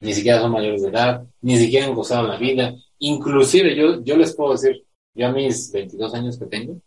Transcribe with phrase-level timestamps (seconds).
[0.00, 2.74] ni siquiera son mayores de edad, ni siquiera han gozado la vida.
[2.98, 4.84] Inclusive yo, yo les puedo decir,
[5.14, 6.80] yo a mis 22 años que tengo,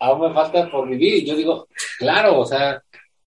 [0.00, 1.14] aún me falta por vivir.
[1.14, 2.82] Y yo digo, claro, o sea,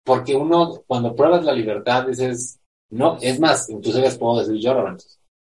[0.03, 2.59] porque uno, cuando pruebas la libertad, dices,
[2.89, 4.73] no, es más, incluso les puedo decir yo,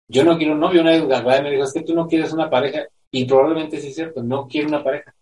[0.08, 0.80] yo no quiero un novio.
[0.80, 2.86] Una vez me dijo, es que tú no quieres una pareja.
[3.10, 5.14] Y probablemente sí es cierto, no quiero una pareja.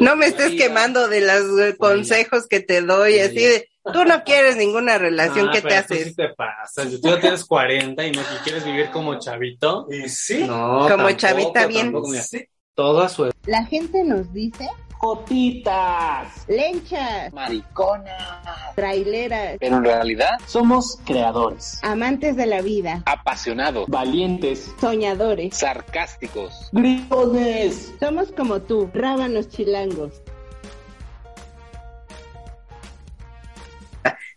[0.00, 4.56] No me estés quemando de los consejos que te doy, así de, tú no quieres
[4.56, 6.08] ninguna relación, ¿qué te haces?
[6.08, 9.86] Sí te pasa, tú ya tienes 40 y no quieres vivir como chavito.
[9.90, 10.44] Y sí.
[10.44, 11.92] No, como chavita bien.
[12.22, 12.46] Sí.
[12.74, 14.68] Todo a su La gente nos dice
[15.04, 19.58] Jotitas, lenchas, mariconas, traileras.
[19.60, 27.92] Pero en realidad somos creadores, amantes de la vida, apasionados, valientes, soñadores, sarcásticos, gritones.
[28.00, 30.22] Somos como tú, rábanos chilangos.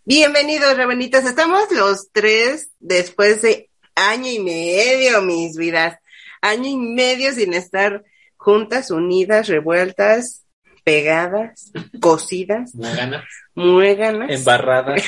[0.03, 1.23] Bienvenidos, rabanitas.
[1.23, 5.97] Estamos los tres después de año y medio, mis vidas.
[6.41, 8.03] Año y medio sin estar
[8.35, 10.43] juntas, unidas, revueltas,
[10.87, 15.03] pegadas, cocidas, muéganas, muéganas, embarradas,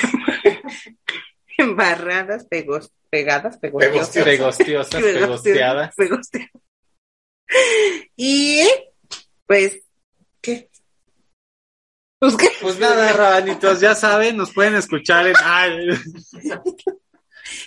[1.56, 5.94] embarradas, pegos, pegadas, pegostiosas, pegostiosas, pegosteadas.
[5.94, 6.50] pegosteadas.
[8.14, 8.62] Y
[9.46, 9.80] pues,
[10.42, 10.68] ¿qué?
[12.18, 12.50] Pues, ¿qué?
[12.60, 15.34] pues nada, rabanitos, ya saben, nos pueden escuchar en...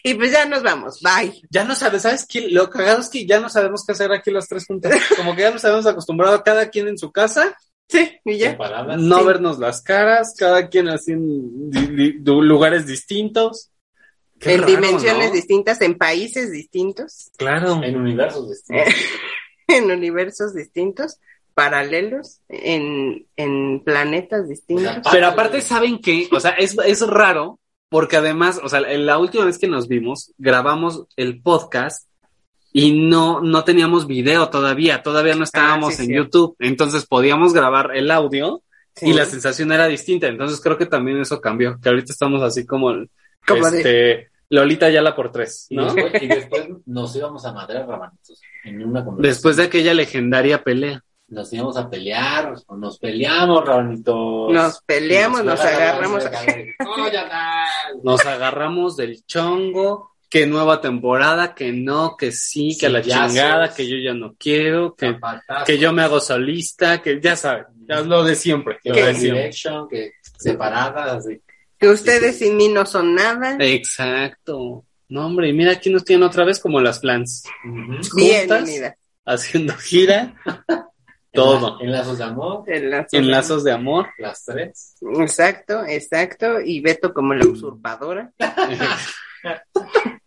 [0.03, 1.41] Y pues ya nos vamos, bye.
[1.49, 2.47] Ya no sabes, ¿sabes qué?
[2.51, 4.91] Lo cagado es que ya no sabemos qué hacer aquí los tres juntos.
[5.17, 7.57] Como que ya nos habíamos acostumbrado cada quien en su casa
[7.89, 8.57] Sí, y ya.
[8.97, 13.69] No vernos las caras, cada quien así en lugares distintos.
[14.41, 17.31] en dimensiones distintas, en países distintos.
[17.37, 17.81] Claro.
[17.83, 18.93] En universos distintos.
[19.67, 21.19] en universos distintos,
[21.53, 24.97] paralelos, en, en planetas distintos.
[25.11, 26.27] Pero aparte, ¿saben qué?
[26.31, 30.33] O sea, es, es raro, porque además, o sea, la última vez que nos vimos,
[30.37, 32.07] grabamos el podcast
[32.75, 37.95] y no, no teníamos video todavía, todavía no estábamos ah, en YouTube, entonces podíamos grabar
[37.95, 38.63] el audio
[38.99, 42.65] y la sensación era distinta, entonces creo que también eso cambió, que ahorita estamos así
[42.65, 42.91] como,
[43.47, 45.93] este, Lolita Yala por tres, ¿no?
[46.19, 49.21] Y después, nos íbamos a madrear rabanitos en una conversación.
[49.21, 51.03] Después de aquella legendaria pelea.
[51.27, 54.51] Nos íbamos a pelear, nos peleamos, rabanitos.
[54.51, 56.23] Nos peleamos, nos, agarramos.
[58.03, 63.71] nos agarramos del chongo que nueva temporada, que no, que sí, que a la chingada,
[63.71, 65.15] que yo ya no quiero, que,
[65.63, 68.79] que yo me hago solista, que ya saben, ya es lo de siempre.
[68.83, 71.27] Que, direction, que separadas.
[71.77, 73.57] Que ustedes sin mí no son nada.
[73.59, 74.83] Exacto.
[75.07, 77.43] No, hombre, y mira aquí nos tienen otra vez como las plans.
[78.15, 78.97] Bien, unida.
[79.27, 80.33] Haciendo gira.
[81.31, 81.79] Todo.
[81.79, 82.63] En, lazos de amor.
[82.65, 84.07] En lazos, de amor.
[84.17, 84.95] Las tres.
[85.19, 86.59] Exacto, exacto.
[86.59, 88.31] Y Beto como la usurpadora.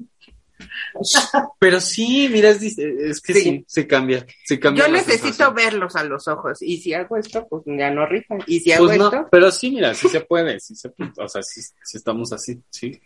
[1.58, 3.64] Pero sí, mira, es, que sí.
[3.66, 4.86] se cambia, se cambia.
[4.86, 8.36] Yo necesito verlos a los ojos y si hago esto, pues ya no rifa.
[8.46, 9.28] Y si hago pues esto.
[9.30, 11.60] Pero sí, mira, sí se puede, sí se o sea, sí,
[11.94, 13.00] estamos así, sí.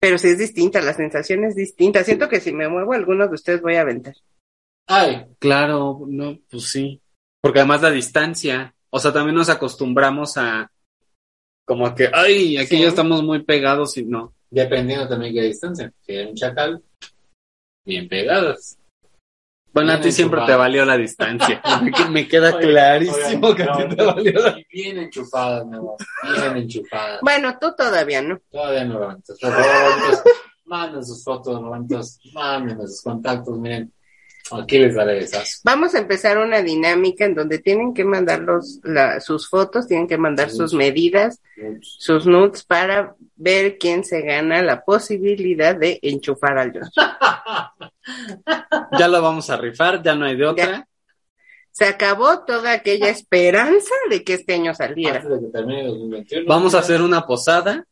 [0.00, 2.02] Pero sí es distinta, la sensación es distinta.
[2.02, 4.14] Siento que si me muevo, algunos de ustedes voy a aventar.
[4.86, 7.00] Ay, claro, no, pues sí.
[7.40, 10.70] Porque además la distancia, o sea, también nos acostumbramos a
[11.64, 14.34] como que, ay, aquí ya estamos muy pegados y no.
[14.50, 15.92] Dependiendo también qué distancia.
[16.00, 16.82] Si hay un chacal,
[17.84, 18.78] bien pegadas.
[19.72, 21.62] Bueno, a ti siempre te valió la distancia.
[22.10, 25.96] me, queda clarísimo que a ti te valió la Bien enchufadas, mi amor.
[26.22, 27.20] Bien enchufadas.
[27.22, 28.38] Bueno, tú todavía no.
[28.50, 30.24] Todavía no, Por favor,
[30.66, 31.62] manden sus fotos,
[32.34, 33.92] manden sus contactos, miren.
[34.60, 35.60] Aquí les daré esas.
[35.64, 38.80] Vamos a empezar una dinámica en donde tienen que mandar los,
[39.20, 41.40] sus fotos, tienen que mandar sus medidas,
[41.80, 46.90] sus nudes para ver quién se gana la posibilidad de enchufar al Josh.
[48.98, 50.86] ya lo vamos a rifar, ya no hay de otra.
[51.70, 55.24] Se acabó toda aquella esperanza de que este año saliera.
[56.46, 57.86] vamos a hacer una posada,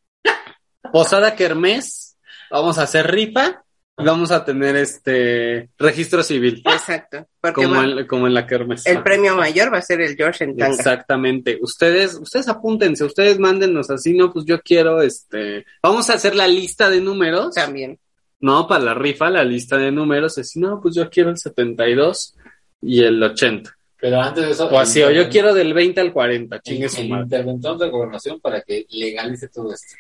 [0.92, 2.18] posada kermés,
[2.50, 3.64] vamos a hacer rifa
[4.05, 6.62] vamos a tener este registro civil.
[6.64, 7.26] Exacto.
[7.55, 8.87] Como, en, como en la kermes.
[8.87, 10.75] El premio mayor va a ser el George en Tanga.
[10.75, 11.58] Exactamente.
[11.61, 16.49] Ustedes, ustedes apúntense, ustedes mándenos así, no, pues yo quiero, este, vamos a hacer la
[16.49, 17.55] lista de números.
[17.55, 17.99] También.
[18.41, 22.37] No, para la rifa, la lista de números, así, no, pues yo quiero el 72
[22.82, 23.76] y el 80.
[24.00, 24.69] Pero antes de eso.
[24.69, 27.25] O así, o yo quiero del 20 al 40, chingue su madre.
[27.25, 29.97] interventor de gobernación para que legalice todo esto.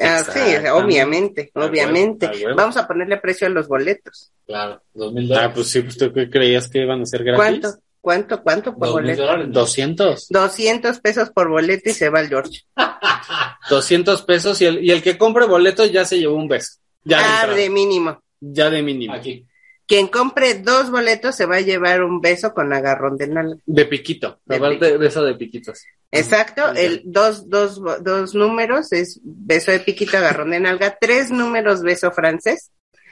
[0.00, 0.40] Ah, sí,
[0.72, 2.30] obviamente, obviamente.
[2.56, 4.32] Vamos a ponerle precio a los boletos.
[4.46, 5.50] Claro, dos mil dólares.
[5.50, 7.38] Ah, pues sí, pues tú qué creías que iban a ser gratis?
[7.38, 7.68] ¿Cuánto?
[8.00, 9.22] ¿Cuánto, cuánto por boleto?
[9.22, 9.52] dólares.
[9.52, 10.28] 200.
[10.28, 12.62] 200 pesos por boleto y se va el George.
[13.70, 16.78] 200 pesos y el, y el que compre boleto ya se llevó un beso.
[17.04, 18.22] Ya de, ah, de mínimo.
[18.40, 19.14] Ya de mínimo.
[19.14, 19.46] Aquí.
[19.92, 23.56] Quien compre dos boletos se va a llevar un beso con agarrón de nalga.
[23.66, 24.40] De piquito.
[24.46, 25.84] De Aparte de piquitos.
[26.10, 31.82] Exacto, el dos, dos, dos números es beso de piquito, agarrón de nalga, tres números
[31.82, 32.70] beso francés,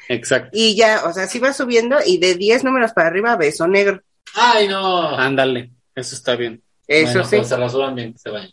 [0.08, 0.48] Exacto.
[0.54, 4.00] y ya, o sea, sí va subiendo, y de diez números para arriba beso negro.
[4.34, 5.18] ¡Ay, no!
[5.18, 5.72] Ándale.
[5.94, 6.62] Eso está bien.
[6.86, 7.30] Eso Bueno, sí.
[7.32, 8.50] pero se rasuran bien, se vayan.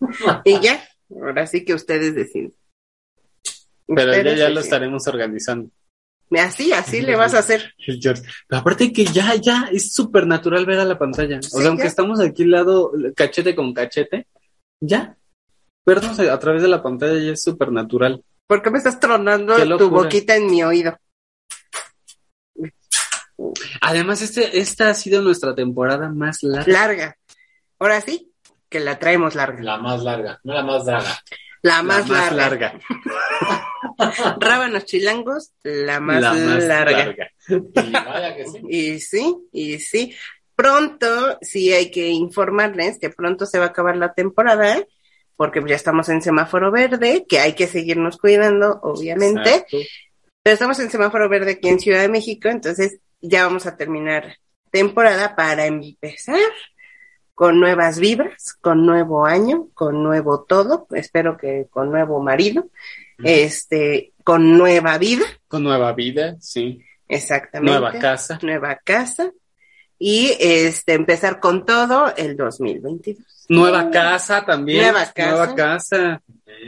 [0.44, 0.82] Y ya,
[1.14, 2.52] ahora sí que ustedes deciden.
[3.86, 4.58] Pero ya, Ustedes ya lo deciden.
[4.58, 5.70] estaremos organizando.
[6.38, 7.74] Así, así le vas a hacer.
[7.78, 8.22] George.
[8.46, 11.38] Pero aparte que ya, ya, es súper natural ver a la pantalla.
[11.38, 11.88] O Sí, sea, aunque ya.
[11.88, 14.26] estamos aquí al lado, cachete con cachete,
[14.80, 15.16] ya.
[15.84, 18.22] Vernos a, a través de la pantalla ya es súper natural.
[18.46, 20.02] ¿Por qué me estás tronando Qué tu locura.
[20.02, 20.96] boquita en mi oído?
[23.80, 26.70] Además, este, esta ha sido nuestra temporada más larga.
[26.72, 27.16] Larga.
[27.78, 28.30] Ahora sí,
[28.68, 29.62] que la traemos larga.
[29.62, 31.18] La más larga, no la más draga.
[31.62, 32.78] La La más, larga.
[34.40, 36.98] Rábanos chilangos, la más, La más larga.
[37.06, 37.30] larga.
[37.48, 38.60] Y vaya que sí.
[38.68, 40.14] Y sí, y sí.
[40.54, 44.86] Pronto, sí hay que informarles que pronto se va a acabar la temporada, ¿eh?
[45.36, 49.54] porque ya estamos en semáforo verde, que hay que seguirnos cuidando, obviamente.
[49.54, 49.78] Exacto.
[50.42, 54.36] Pero estamos en semáforo verde aquí en Ciudad de México, entonces ya vamos a terminar
[54.70, 56.38] temporada para empezar
[57.40, 62.68] con nuevas vibras, con nuevo año, con nuevo todo, espero que con nuevo marido,
[63.24, 66.84] este, con nueva vida, Con nueva vida, sí.
[67.08, 67.72] exactamente.
[67.80, 68.38] Nueva casa.
[68.42, 69.32] Nueva casa.
[69.98, 73.46] Y este, empezar con todo el 2022.
[73.48, 74.82] Nueva casa también.
[74.82, 75.30] Nueva casa.
[75.30, 76.22] Nueva casa.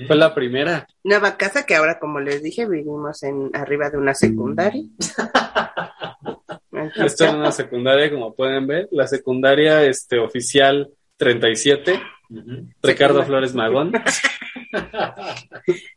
[0.06, 0.88] Fue la primera.
[1.04, 4.84] Nueva casa que ahora, como les dije, vivimos en arriba de una secundaria.
[7.06, 8.88] Esto es una secundaria, como pueden ver.
[8.90, 12.00] La secundaria este, oficial 37.
[12.30, 12.68] Ujú.
[12.82, 13.92] Ricardo Flores Magón.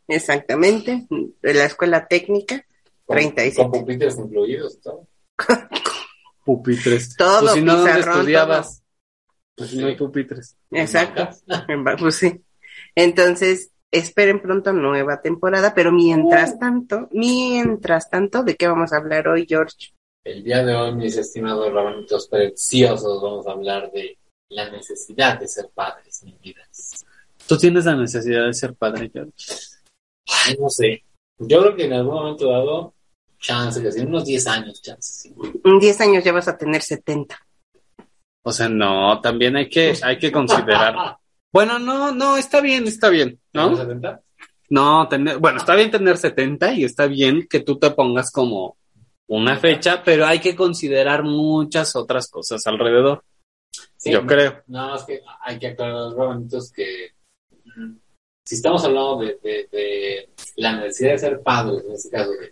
[0.08, 1.08] Exactamente,
[1.42, 2.66] de la escuela técnica,
[3.06, 3.70] Con- 37.
[3.70, 5.08] Con pupitres incluidos, todo.
[6.46, 7.16] Pupitres.
[7.16, 8.84] Todo, Pues si no, ¿dónde pizarrón, estudiabas?
[9.56, 10.58] Pues si no hay pupitres.
[10.72, 11.30] Exacto.
[11.98, 12.44] Pues sí.
[12.94, 19.28] Entonces, esperen pronto nueva temporada, pero mientras tanto, mientras tanto, ¿de qué vamos a hablar
[19.28, 19.95] hoy, George?
[20.26, 24.18] El día de hoy, mis estimados rabanitos preciosos, vamos a hablar de
[24.50, 26.62] la necesidad de ser padres, mi vida.
[27.48, 29.34] ¿Tú tienes la necesidad de ser padre, George?
[30.48, 31.04] Ay, no sé.
[31.38, 32.96] Yo creo que en algún momento dado,
[33.40, 35.36] chance, que sí, unos 10 años, chance, sí.
[35.64, 37.40] En 10 años ya vas a tener 70.
[38.46, 41.20] O sea, no, también hay que, hay que considerar.
[41.54, 43.70] Bueno, no, no, está bien, está bien, ¿No?
[43.70, 43.78] ¿no?
[43.78, 44.22] 70?
[44.72, 48.76] No, tener, bueno, está bien tener 70 y está bien que tú te pongas como
[49.28, 53.24] una fecha, pero hay que considerar muchas otras cosas alrededor,
[53.98, 54.62] Sí, yo creo.
[54.68, 57.10] Nada más que hay que aclarar los rabanitos que
[57.76, 57.96] mm,
[58.48, 62.52] si estamos hablando de, de- de la necesidad de ser padres, en este caso de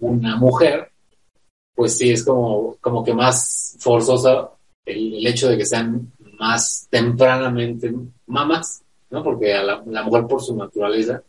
[0.00, 0.90] una mujer,
[1.74, 4.50] pues sí es como, como que más forzosa
[4.86, 7.92] el, el hecho de que sean más tempranamente
[8.26, 9.22] mamás, ¿no?
[9.22, 11.22] Porque a la, la mujer por su naturaleza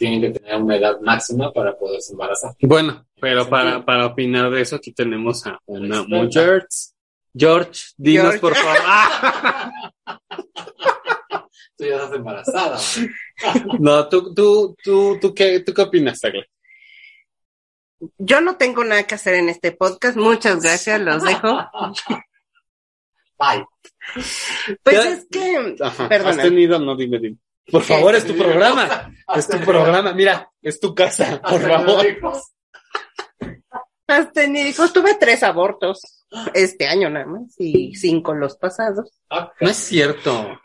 [0.00, 2.54] tiene que tener una edad máxima para poderse embarazar.
[2.62, 6.08] Bueno, pero para, para opinar de eso, aquí tenemos a una experta.
[6.22, 6.66] muy George.
[7.36, 8.40] George, dinos George.
[8.40, 8.78] por favor.
[8.86, 9.70] ¡Ah!
[11.76, 12.78] Tú ya estás embarazada.
[12.78, 13.78] ¿no?
[13.78, 16.44] No, tú, tú, tú, tú, ¿qué, tú qué opinas, Agla?
[18.18, 20.16] Yo no tengo nada que hacer en este podcast.
[20.16, 21.58] Muchas gracias, los dejo.
[23.38, 23.64] Bye.
[24.82, 26.30] Pues Ya- es que, Ajá, Perdona.
[26.30, 26.78] ¿Has tenido?
[26.78, 27.36] No, dime, dime.
[27.70, 29.12] Por favor, es tu programa.
[29.36, 30.12] Es tu programa.
[30.12, 31.40] Mira, es tu casa.
[31.40, 32.04] Por favor.
[34.08, 34.92] has tenido hijos.
[34.92, 39.20] Tuve tres abortos este año nada más y cinco los pasados.
[39.30, 40.58] Ah, No es cierto.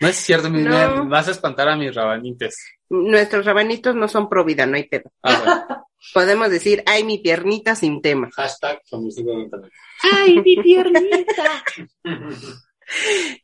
[0.00, 0.50] No es cierto.
[0.50, 1.04] No.
[1.04, 2.58] me vas a espantar a mis rabanites.
[2.90, 5.10] Nuestros rabanitos no son pro vida, no hay pedo.
[5.22, 5.84] Ah, bueno.
[6.14, 8.28] Podemos decir, ay, mi piernita sin tema.
[8.36, 9.72] Hashtag internet.
[10.12, 11.64] Ay, mi piernita.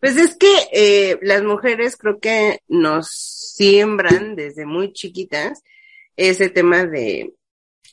[0.01, 3.11] Pues es que eh, las mujeres creo que nos
[3.55, 5.63] siembran desde muy chiquitas
[6.17, 7.35] ese tema de,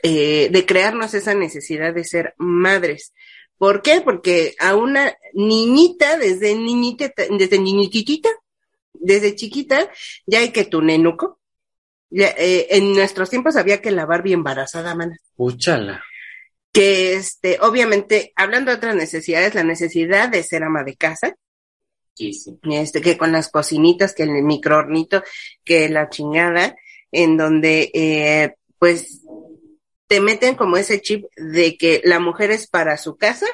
[0.03, 3.13] eh, de crearnos esa necesidad de ser madres.
[3.57, 4.01] ¿Por qué?
[4.01, 8.29] Porque a una niñita, desde niñita, desde niñitita,
[8.93, 9.89] desde chiquita,
[10.25, 11.39] ya hay que tu nenuco.
[12.09, 16.03] Ya, eh, en nuestros tiempos había que la Barbie embarazada, mana Púchala.
[16.73, 21.35] que este, obviamente, hablando de otras necesidades, la necesidad de ser ama de casa,
[22.13, 22.59] Sí, sí.
[22.71, 25.23] este, que con las cocinitas, que el microornito,
[25.63, 26.75] que la chingada,
[27.11, 29.21] en donde, eh, pues,
[30.07, 33.45] te meten como ese chip de que la mujer es para su casa,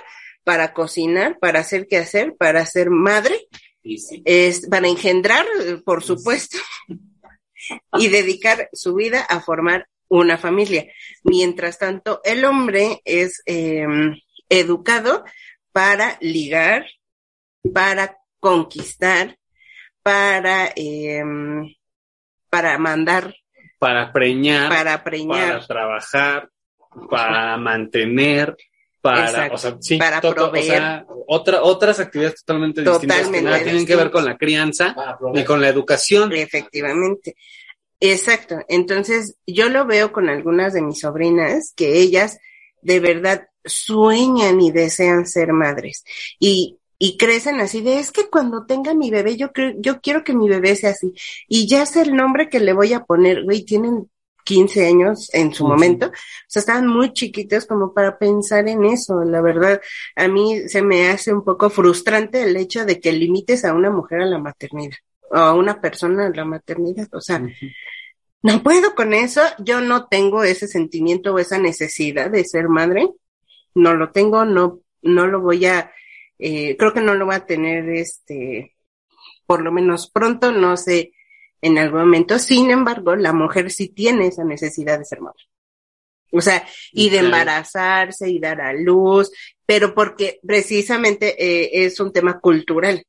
[0.44, 3.48] para cocinar, para hacer qué hacer, para ser madre,
[3.84, 5.46] sí, es para engendrar,
[5.86, 6.58] por supuesto,
[8.00, 10.88] y dedicar su vida a formar una familia.
[11.24, 13.86] Mientras tanto, el hombre es eh,
[14.50, 15.26] educado
[15.72, 16.86] para ligar,
[17.74, 19.38] para conquistar,
[20.04, 21.22] para, eh,
[22.50, 23.36] para mandar,
[23.80, 26.50] Para preñar, para para, preñar, trabajar,
[27.10, 28.56] para mantener,
[29.02, 29.56] para, Exacto.
[29.56, 30.66] o sea, sí, Para to- to- o proveer.
[30.66, 34.12] sea, otra, otras actividades totalmente, distintas que nada tienen que ver distintas.
[34.12, 35.46] con la crianza para ni probar.
[35.46, 36.32] con la educación.
[36.34, 37.36] efectivamente.
[38.00, 38.58] Exacto.
[38.68, 42.40] Entonces, yo lo veo con algunas de mis sobrinas, que ellas
[42.82, 46.04] de verdad sueñan y desean ser madres.
[46.40, 50.24] Y, y crecen así de, es que cuando tenga mi bebé, yo creo, yo quiero
[50.24, 51.14] que mi bebé sea así.
[51.48, 54.10] Y ya sé el nombre que le voy a poner, güey, tienen
[54.48, 56.08] 15 años en su momento.
[56.08, 56.12] O
[56.48, 59.24] sea, estaban muy chiquitos como para pensar en eso.
[59.26, 59.82] La verdad,
[60.16, 63.92] a mí se me hace un poco frustrante el hecho de que limites a una
[63.92, 64.98] mujer a la maternidad
[65.30, 67.10] o a una persona a la maternidad.
[67.12, 67.46] O sea,
[68.42, 69.42] no puedo con eso.
[69.60, 73.10] Yo no tengo ese sentimiento o esa necesidad de ser madre.
[73.76, 75.92] No lo tengo, no, no lo voy a,
[76.40, 78.76] eh, creo que no lo voy a tener, este,
[79.46, 81.14] por lo menos pronto, no sé,
[81.62, 82.40] en algún momento.
[82.40, 85.44] Sin embargo, la mujer sí tiene esa necesidad de ser madre.
[86.32, 89.32] O sea, y de embarazarse y dar a luz,
[89.66, 93.06] pero porque precisamente eh, es un tema cultural,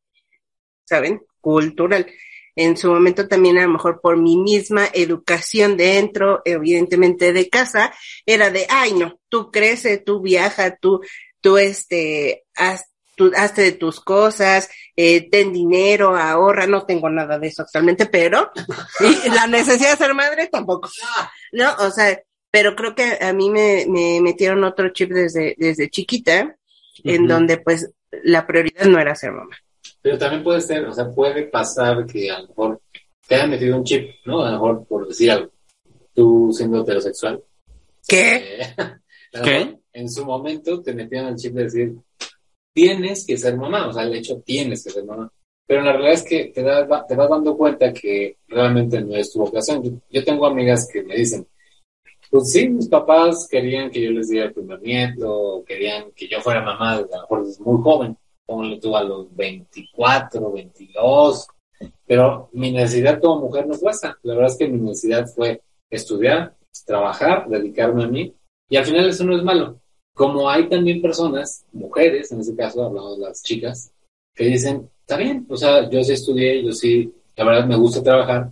[0.85, 1.23] ¿saben?
[1.41, 2.07] Cultural.
[2.55, 7.93] En su momento también a lo mejor por mi misma educación dentro, evidentemente de casa,
[8.27, 11.01] era de, ay no, tú crece, tú viaja, tú,
[11.41, 12.85] tú este, haz,
[13.19, 18.07] tú, hazte de tus cosas, eh, ten dinero, ahorra, no tengo nada de eso actualmente,
[18.07, 18.51] pero
[19.01, 20.89] y la necesidad de ser madre tampoco.
[21.53, 22.19] No, o sea,
[22.51, 26.57] pero creo que a mí me, me metieron otro chip desde, desde chiquita,
[27.05, 27.91] en donde pues
[28.23, 29.57] la prioridad no era ser mamá.
[30.01, 32.81] Pero también puede ser, o sea, puede pasar que a lo mejor
[33.27, 34.43] te hayan metido un chip, ¿no?
[34.43, 35.51] A lo mejor por decir algo,
[36.15, 37.43] tú siendo heterosexual.
[38.07, 38.63] ¿Qué?
[38.63, 38.75] eh,
[39.45, 39.79] ¿Qué?
[39.93, 41.95] En su momento te metieron el chip de decir,
[42.79, 45.29] tienes que ser mamá, o sea, el hecho tienes que ser mamá.
[45.67, 49.41] Pero la realidad es que te, das, vas dando cuenta que realmente no es tu
[49.41, 50.01] vocación.
[50.09, 51.45] Yo, tengo amigas que me dicen,
[52.31, 56.41] pues sí, mis papás querían que yo les diera el primer nieto, querían que yo
[56.41, 58.17] fuera mamá, a lo mejor desde muy joven,
[58.47, 61.49] ponle tú a los 24, 22,
[62.07, 64.17] pero mi necesidad como mujer no fue esa.
[64.23, 66.55] La verdad es que mi necesidad fue estudiar,
[66.87, 68.33] trabajar, dedicarme a mí,
[68.69, 69.81] y al final eso no es malo.
[70.19, 73.93] Como hay también personas, mujeres, en este caso hablamos de las chicas,
[74.35, 78.03] que dicen, está bien, o sea, yo sí estudié, yo sí, la verdad me gusta
[78.03, 78.51] trabajar,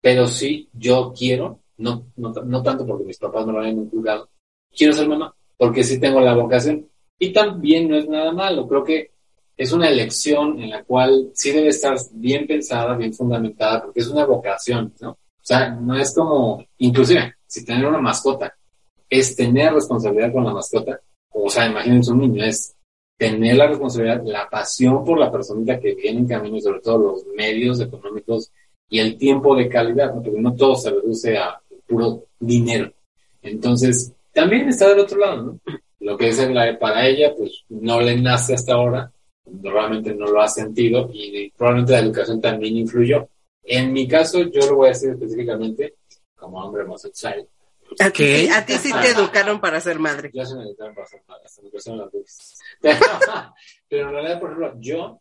[0.00, 4.28] pero sí, yo quiero, no, no, no tanto porque mis papás me lo hayan inculcado,
[4.72, 6.86] quiero ser mamá, porque sí tengo la vocación.
[7.18, 9.10] Y también no es nada malo, creo que
[9.56, 14.06] es una elección en la cual sí debe estar bien pensada, bien fundamentada, porque es
[14.06, 15.10] una vocación, ¿no?
[15.10, 18.54] O sea, no es como, inclusive, si tener una mascota
[19.08, 21.00] es tener responsabilidad con la mascota,
[21.30, 22.74] o sea, imagínense un niño, es
[23.16, 26.98] tener la responsabilidad, la pasión por la personita que viene en camino y sobre todo
[26.98, 28.50] los medios económicos
[28.88, 32.92] y el tiempo de calidad, porque no todo se reduce a puro dinero.
[33.42, 35.60] Entonces, también está del otro lado, ¿no?
[36.00, 39.10] Lo que es la- para ella, pues no le nace hasta ahora,
[39.62, 43.28] realmente no lo ha sentido y probablemente la educación también influyó.
[43.64, 45.94] En mi caso, yo lo voy a decir específicamente
[46.36, 47.46] como hombre homosexual.
[48.00, 50.30] A ti, sí- a ti sí te educaron para ser madre.
[50.32, 52.58] Yo soy educación para hacer nada, hasta educación en las boobies.
[52.80, 52.96] Pero,
[53.88, 55.20] pero en realidad, por ejemplo, yo,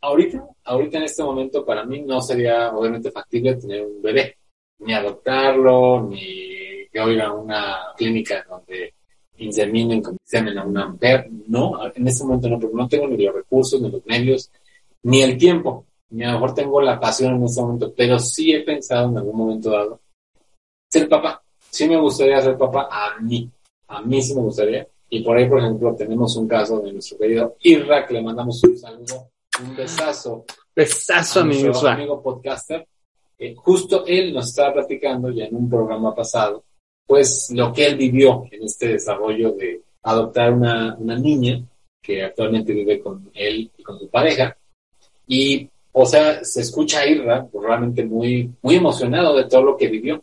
[0.00, 4.36] ahorita, ahorita en este momento, para mí no sería obviamente factible tener un bebé,
[4.78, 8.94] ni adoptarlo, ni que oiga a una clínica donde
[9.38, 11.28] inseminen con semen a una mujer.
[11.48, 14.50] No, en este momento no, porque no tengo ni los recursos, ni los medios,
[15.04, 15.86] ni el tiempo.
[16.10, 19.18] Ni a lo mejor tengo la pasión en este momento, pero sí he pensado en
[19.18, 20.00] algún momento dado
[20.90, 21.40] ser papá.
[21.70, 23.48] Sí me gustaría ser papá a mí.
[23.88, 24.86] A mí sí me gustaría.
[25.08, 28.62] Y por ahí, por ejemplo, tenemos un caso de nuestro querido Irra, que le mandamos
[28.62, 29.30] un saludo,
[29.62, 31.94] un besazo Besazo a mi nuestro Isra.
[31.94, 32.86] amigo podcaster.
[33.38, 36.62] Eh, justo él nos estaba platicando ya en un programa pasado,
[37.06, 41.60] pues lo que él vivió en este desarrollo de adoptar una, una niña
[42.00, 44.56] que actualmente vive con él y con su pareja.
[45.26, 49.76] Y, o sea, se escucha a Irra pues, realmente muy, muy emocionado de todo lo
[49.76, 50.22] que vivió.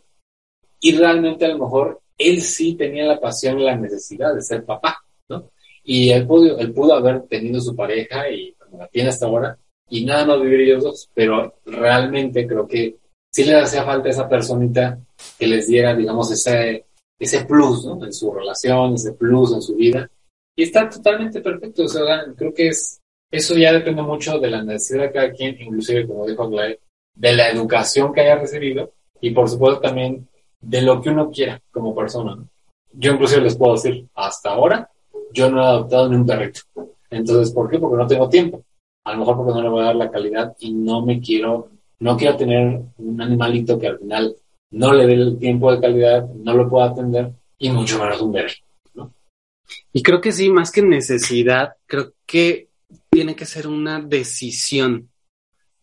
[0.80, 4.64] Y realmente a lo mejor él sí tenía la pasión y la necesidad de ser
[4.64, 5.50] papá, ¿no?
[5.84, 9.58] Y él pudo, él pudo haber tenido su pareja y como la tiene hasta ahora,
[9.88, 12.96] y nada más vivir ellos dos, pero realmente creo que
[13.30, 14.98] sí les hacía falta esa personita
[15.38, 16.84] que les diera, digamos, ese,
[17.18, 18.04] ese plus, ¿no?
[18.04, 20.10] En su relación, ese plus en su vida.
[20.54, 21.84] Y está totalmente perfecto.
[21.84, 25.60] O sea, creo que es eso ya depende mucho de la necesidad de cada quien,
[25.60, 26.80] inclusive, como dijo Aglaé,
[27.14, 30.26] de la educación que haya recibido y, por supuesto, también
[30.60, 32.36] de lo que uno quiera como persona.
[32.92, 34.88] Yo inclusive les puedo decir, hasta ahora,
[35.32, 36.60] yo no he adoptado ni un perrito.
[37.10, 37.78] Entonces, ¿por qué?
[37.78, 38.62] Porque no tengo tiempo.
[39.04, 41.70] A lo mejor porque no le voy a dar la calidad y no me quiero,
[42.00, 44.36] no quiero tener un animalito que al final
[44.70, 48.32] no le dé el tiempo de calidad, no lo pueda atender y mucho menos un
[48.32, 48.52] bebé.
[49.92, 52.68] Y creo que sí, más que necesidad, creo que
[53.10, 55.10] tiene que ser una decisión,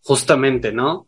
[0.03, 1.07] justamente, ¿no?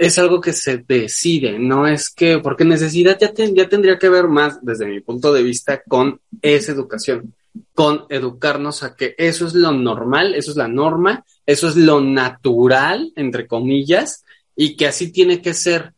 [0.00, 4.28] Es algo que se decide, no es que, porque necesidad ya, ya tendría que ver
[4.28, 7.34] más, desde mi punto de vista, con esa educación,
[7.74, 12.00] con educarnos a que eso es lo normal, eso es la norma, eso es lo
[12.00, 14.24] natural, entre comillas,
[14.56, 15.92] y que así tiene que ser.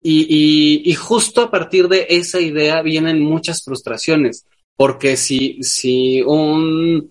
[0.00, 6.22] Y, y, y justo a partir de esa idea vienen muchas frustraciones, porque si, si
[6.22, 7.10] un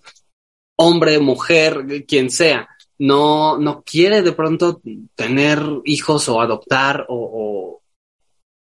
[0.77, 2.69] hombre, mujer, quien sea,
[2.99, 4.81] no, no quiere de pronto
[5.15, 7.81] tener hijos o adoptar o, o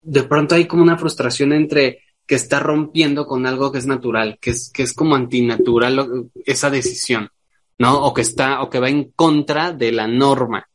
[0.02, 4.38] de pronto hay como una frustración entre que está rompiendo con algo que es natural,
[4.40, 7.30] que es, que es como antinatural lo- esa decisión,
[7.80, 8.06] ¿no?
[8.06, 10.66] O que está, o que va en contra de la norma.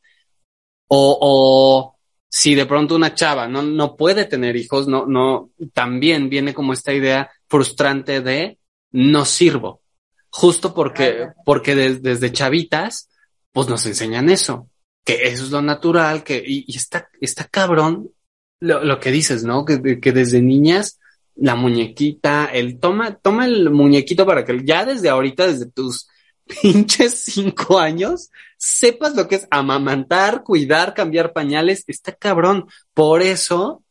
[0.87, 1.95] O, o
[2.29, 6.73] si de pronto una chava no, no puede tener hijos, no, no, también viene como
[6.73, 8.59] esta idea frustrante de
[8.91, 9.81] no sirvo.
[10.29, 13.09] Justo porque, porque des- desde chavitas,
[13.55, 14.69] pues nos enseñan eso,
[15.05, 18.11] que eso es lo natural, que, y, está, está cabrón
[18.59, 19.63] lo, lo que dices, ¿no?
[19.63, 20.99] Que, que desde niñas,
[21.35, 26.09] la muñequita, el toma, toma el muñequito para que ya desde ahorita, desde tus
[26.61, 32.67] pinches cinco años, sepas lo que es amamantar, cuidar, cambiar pañales, está cabrón.
[32.93, 33.85] Por eso,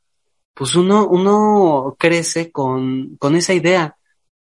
[0.53, 3.97] pues uno, uno crece con, con esa idea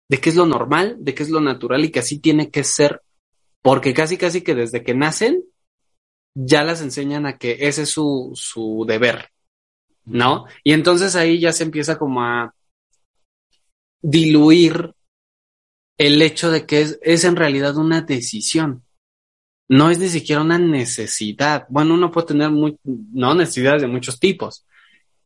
[0.09, 2.63] de qué es lo normal, de qué es lo natural y que así tiene que
[2.63, 3.03] ser,
[3.63, 5.45] porque casi, casi que desde que nacen,
[6.35, 9.31] ya las enseñan a que ese es su, su deber,
[10.05, 10.47] ¿no?
[10.63, 12.55] Y entonces ahí ya se empieza como a
[14.01, 14.95] diluir
[15.99, 18.85] el hecho de que es, es en realidad una decisión.
[19.69, 21.67] No es ni siquiera una necesidad.
[21.69, 24.65] Bueno, uno puede tener no necesidades de muchos tipos,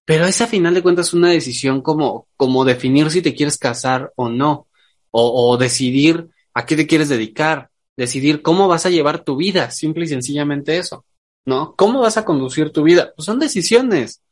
[0.04, 4.12] pero es a final de cuentas una decisión como, como definir si te quieres casar
[4.16, 4.66] o no,
[5.10, 10.04] o decidir a qué te quieres dedicar, decidir cómo vas a llevar tu vida, simple
[10.04, 11.04] y sencillamente eso,
[11.44, 11.74] ¿no?
[11.76, 13.12] ¿Cómo vas a conducir tu vida?
[13.14, 14.22] Pues son decisiones.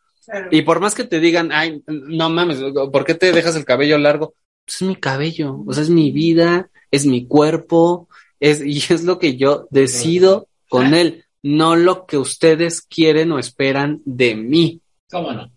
[0.51, 2.59] Y por más que te digan, ay, no mames,
[2.93, 4.35] ¿por qué te dejas el cabello largo?
[4.65, 9.05] Pues es mi cabello, o sea, es mi vida, es mi cuerpo, es, y es
[9.05, 14.81] lo que yo decido con él, no lo que ustedes quieren o esperan de mí.
[15.11, 15.51] ¿Cómo no?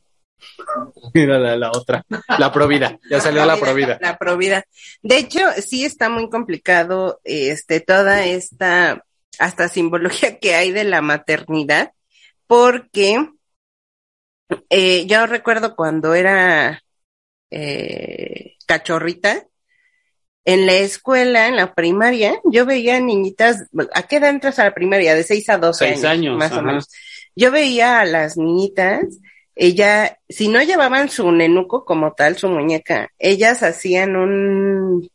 [1.13, 2.05] Mira la, la otra,
[2.37, 3.97] la provida, ya salió la provida.
[4.01, 4.65] La provida.
[5.01, 9.03] De hecho, sí está muy complicado este toda esta
[9.39, 11.91] hasta simbología que hay de la maternidad,
[12.47, 13.29] porque
[14.69, 16.83] eh, yo recuerdo cuando era
[17.49, 19.47] eh, cachorrita,
[20.45, 24.73] en la escuela, en la primaria, yo veía niñitas, ¿a qué edad entras a la
[24.73, 25.15] primaria?
[25.15, 26.89] De 6 a 12 Seis años, más o menos.
[27.35, 29.05] Yo veía a las niñitas,
[29.55, 35.09] ella, si no llevaban su nenuco como tal, su muñeca, ellas hacían un,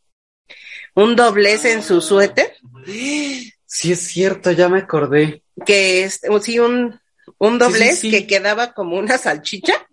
[0.95, 2.53] un doblez en su suéter,
[3.71, 5.43] Sí es cierto, ya me acordé.
[5.63, 6.99] que es, sí, un,
[7.37, 8.09] un doblez sí.
[8.09, 9.87] que quedaba como una salchicha,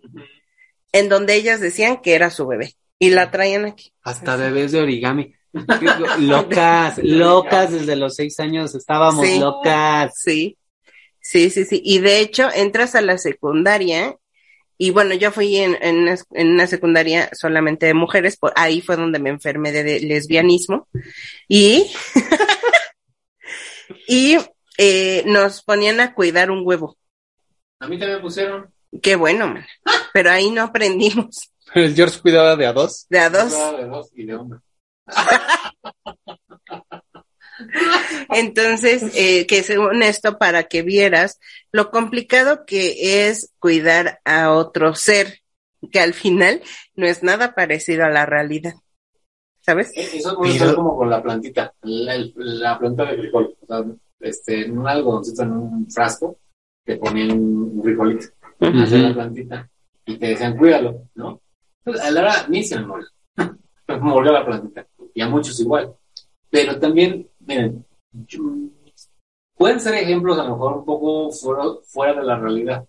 [0.91, 3.93] en donde ellas decían que era su bebé, y la traían aquí.
[4.01, 5.33] Hasta bebés de origami.
[6.19, 10.13] Locas, locas desde los seis años estábamos locas.
[10.19, 10.57] Sí,
[11.19, 11.79] sí, sí, sí.
[11.85, 14.17] Y de hecho, entras a la secundaria,
[14.77, 18.81] y bueno, yo fui en, en, una, en una secundaria solamente de mujeres, por ahí
[18.81, 20.87] fue donde me enfermé de, de lesbianismo,
[21.47, 21.89] y,
[24.07, 24.37] y
[24.77, 26.97] eh, nos ponían a cuidar un huevo.
[27.79, 28.71] A mí también me pusieron.
[29.01, 29.65] Qué bueno, man.
[30.13, 33.05] Pero ahí no aprendimos El George cuidaba de a dos.
[33.09, 33.51] de a dos.
[33.51, 34.59] De dos y de hombre.
[38.29, 41.39] Entonces, eh, que según esto, para que vieras
[41.71, 45.39] lo complicado que es cuidar a otro ser,
[45.91, 46.61] que al final
[46.95, 48.73] no es nada parecido a la realidad.
[49.61, 49.89] ¿Sabes?
[49.95, 53.55] Eh, Eso Pero- ser como con la plantita, la, la planta de frijol.
[53.61, 53.83] O sea,
[54.19, 56.39] este, en un algodoncito, en un frasco,
[56.85, 58.27] te ponían un frijolito,
[58.59, 59.69] hacer la plantita,
[60.05, 61.41] y te decían, cuídalo, ¿no?
[61.83, 63.07] Pues a la hora, ni se me murió.
[63.89, 64.85] Me murió la plantita.
[65.13, 65.93] Y a muchos igual.
[66.49, 67.85] Pero también, miren,
[69.55, 72.87] pueden ser ejemplos a lo mejor un poco fuera, de la realidad.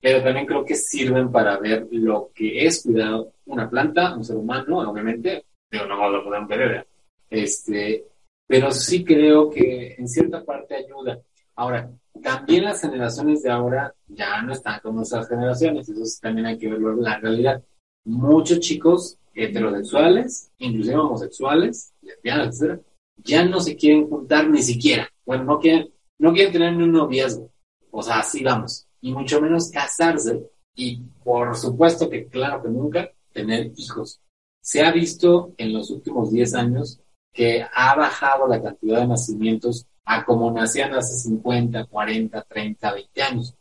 [0.00, 4.36] Pero también creo que sirven para ver lo que es cuidar una planta, un ser
[4.36, 6.86] humano, obviamente, pero no lo podemos ver, ¿verdad?
[7.28, 8.06] Este,
[8.46, 11.20] pero sí creo que en cierta parte ayuda.
[11.54, 11.90] Ahora,
[12.22, 16.68] también las generaciones de ahora ya no están como esas generaciones, eso también hay que
[16.68, 17.62] verlo en la realidad.
[18.04, 22.80] Muchos chicos heterosexuales, inclusive homosexuales, lesbianas, etcétera,
[23.24, 25.08] ya no se quieren juntar ni siquiera.
[25.24, 27.50] Bueno, no quieren, no quieren tener ni un noviazgo.
[27.90, 28.86] O sea, así vamos.
[29.00, 30.50] Y mucho menos casarse.
[30.74, 34.20] Y por supuesto que, claro que nunca, tener hijos.
[34.62, 37.00] Se ha visto en los últimos 10 años
[37.32, 43.22] que ha bajado la cantidad de nacimientos a como nacían hace 50, 40, 30, 20
[43.22, 43.54] años.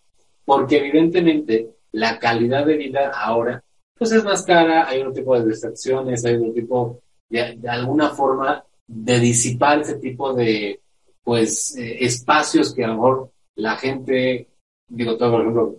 [0.43, 3.63] Porque evidentemente la calidad de vida ahora
[4.00, 8.10] pues es más cara, hay otro tipo de distracciones, hay otro tipo de, de alguna
[8.12, 10.82] forma de disipar ese tipo de
[11.23, 14.47] pues eh, espacios que a lo mejor la gente,
[14.88, 15.75] digo todo por ejemplo,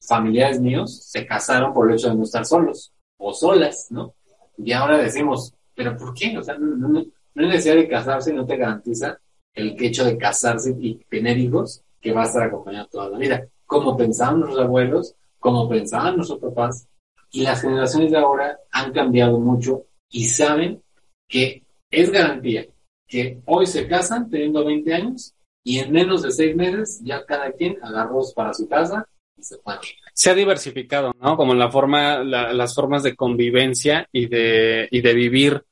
[0.00, 4.14] familiares míos se casaron por el hecho de no estar solos o solas, ¿no?
[4.56, 6.36] Y ahora decimos, ¿pero por qué?
[6.36, 9.18] O sea, no, no, no necesidad de casarse, no te garantiza
[9.54, 13.46] el hecho de casarse y tener hijos que va a estar acompañado toda la vida.
[13.66, 16.88] Como pensaban nuestros abuelos, como pensaban nuestros papás,
[17.30, 20.82] y las generaciones de ahora han cambiado mucho y saben
[21.28, 22.66] que es garantía
[23.06, 27.52] que hoy se casan teniendo 20 años y en menos de seis meses ya cada
[27.52, 29.74] quien agarró para su casa y se fue.
[30.12, 31.36] Se ha diversificado, ¿no?
[31.36, 35.62] Como la forma, la- las formas de convivencia y de, y de vivir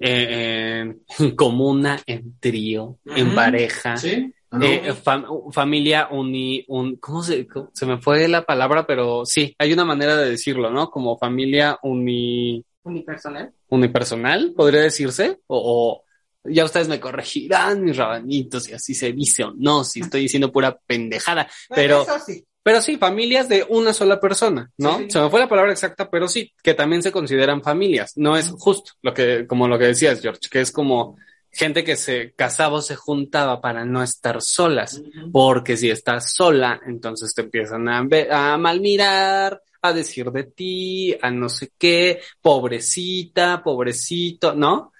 [0.00, 3.96] eh, en comuna, en trío, en pareja.
[3.96, 4.32] ¿Sí?
[4.50, 4.64] ¿O no?
[4.66, 8.86] Eh, fam- familia uni, un, ¿cómo se, cómo- se me fue la palabra?
[8.86, 10.88] Pero sí, hay una manera de decirlo, ¿no?
[10.90, 13.52] Como familia uni, Unipersonal.
[13.68, 16.04] Unipersonal, podría decirse, o, o
[16.44, 20.52] ya ustedes me corregirán, mis rabanitos, si así se dice o no, si estoy diciendo
[20.52, 22.44] pura pendejada, pero, Eso sí.
[22.62, 24.98] pero sí, familias de una sola persona, ¿no?
[24.98, 25.10] Sí.
[25.10, 28.50] Se me fue la palabra exacta, pero sí, que también se consideran familias, no es
[28.50, 31.16] justo lo que, como lo que decías, George, que es como
[31.56, 35.02] gente que se casaba o se juntaba para no estar solas.
[35.32, 41.30] Porque si estás sola, entonces te empiezan a, a malmirar, a decir de ti, a
[41.30, 44.92] no sé qué, pobrecita, pobrecito, ¿no?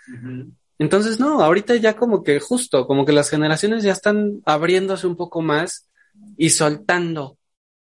[0.78, 5.16] Entonces, no, ahorita ya como que justo, como que las generaciones ya están abriéndose un
[5.16, 5.88] poco más
[6.36, 7.38] y soltando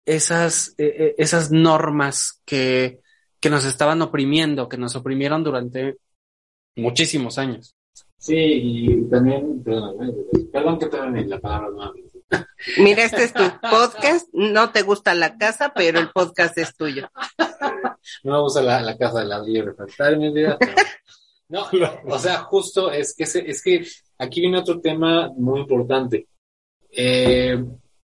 [0.06, 3.00] esas, eh, eh, esas normas que,
[3.40, 5.98] que nos estaban oprimiendo, que nos oprimieron durante
[6.76, 7.74] muchísimos años.
[8.16, 12.13] Sí, y también, perdón, eh, perdón que te la palabra nuevamente.
[12.78, 14.28] Mira, este es tu podcast.
[14.32, 17.08] No te gusta la casa, pero el podcast es tuyo.
[18.22, 20.58] No me gusta la, la casa de ladrillo refractario, pero-
[21.48, 21.66] No,
[22.06, 23.86] o sea, justo es que, se- es que
[24.18, 26.26] aquí viene otro tema muy importante.
[26.90, 27.62] Eh,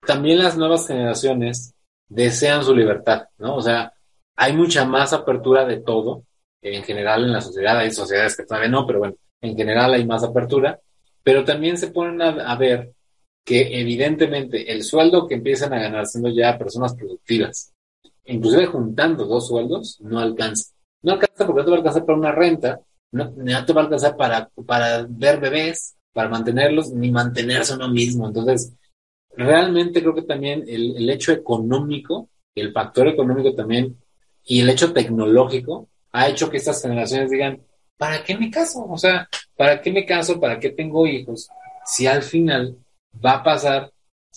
[0.06, 1.74] también las nuevas generaciones
[2.08, 3.56] desean su libertad, ¿no?
[3.58, 3.92] O sea,
[4.38, 6.24] hay mucha más apertura de todo,
[6.62, 10.06] en general en la sociedad, hay sociedades que todavía no, pero bueno, en general hay
[10.06, 10.80] más apertura,
[11.22, 12.94] pero también se ponen a ver
[13.46, 17.72] que evidentemente el sueldo que empiezan a ganar siendo ya personas productivas,
[18.26, 20.74] inclusive juntando dos sueldos, no alcanza.
[21.04, 22.82] No alcanza porque no te va a alcanzar para una renta,
[23.12, 28.28] no, te va a alcanzar para, para ver bebés, para mantenerlos, ni mantenerse uno mismo.
[28.28, 28.74] Entonces,
[29.38, 33.96] realmente creo que también el, el hecho económico, el factor económico también,
[34.44, 37.62] y el hecho tecnológico, ha hecho que estas generaciones digan,
[37.98, 38.86] ¿para qué me caso?
[38.90, 40.40] O sea, ¿para qué me caso?
[40.40, 41.48] ¿Para qué tengo hijos?
[41.86, 42.76] Si al final
[43.24, 43.92] va a pasar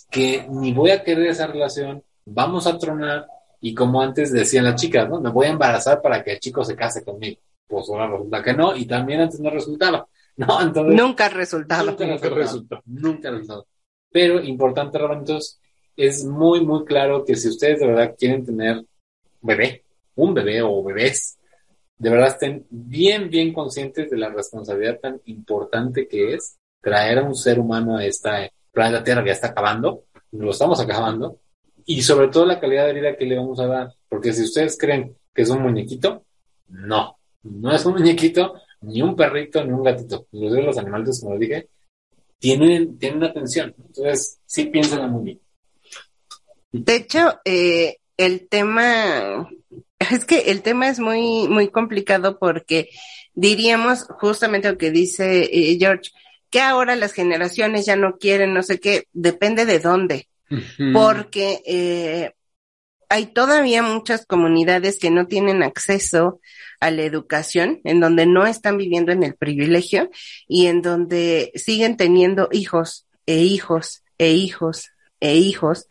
[0.09, 3.27] que ni voy a querer esa relación, vamos a tronar,
[3.61, 5.19] y como antes decían las chicas, ¿no?
[5.19, 7.39] Me voy a embarazar para que el chico se case conmigo.
[7.67, 10.61] Pues ahora resulta que no, y también antes no resultaba, ¿no?
[10.61, 11.85] Entonces, Nunca ha resultado.
[11.85, 12.35] Nunca Nunca resultó.
[12.35, 12.81] resultó.
[12.85, 13.67] Nunca resultó.
[14.11, 15.59] Pero importante, Rabanitos,
[15.95, 18.83] es muy, muy claro que si ustedes de verdad quieren tener
[19.41, 19.83] bebé,
[20.15, 21.37] un bebé o bebés,
[21.97, 27.23] de verdad estén bien, bien conscientes de la responsabilidad tan importante que es traer a
[27.23, 31.39] un ser humano a esta planeta Tierra ya está acabando, lo estamos acabando,
[31.85, 33.93] y sobre todo la calidad de vida que le vamos a dar.
[34.07, 36.23] Porque si ustedes creen que es un muñequito,
[36.67, 40.27] no, no es un muñequito, ni un perrito, ni un gatito.
[40.31, 41.67] Inclusive los animales, como dije,
[42.37, 43.73] tienen, tienen atención.
[43.77, 45.39] Entonces, sí piensen muy bien.
[46.71, 49.49] De hecho, eh, el tema,
[50.11, 52.89] es que el tema es muy, muy complicado porque
[53.33, 56.11] diríamos justamente lo que dice eh, George,
[56.49, 60.27] que ahora las generaciones ya no quieren, no sé qué, depende de dónde,
[60.93, 62.33] porque eh,
[63.09, 66.39] hay todavía muchas comunidades que no tienen acceso
[66.79, 70.09] a la educación, en donde no están viviendo en el privilegio
[70.47, 75.87] y en donde siguen teniendo hijos e hijos e hijos e hijos,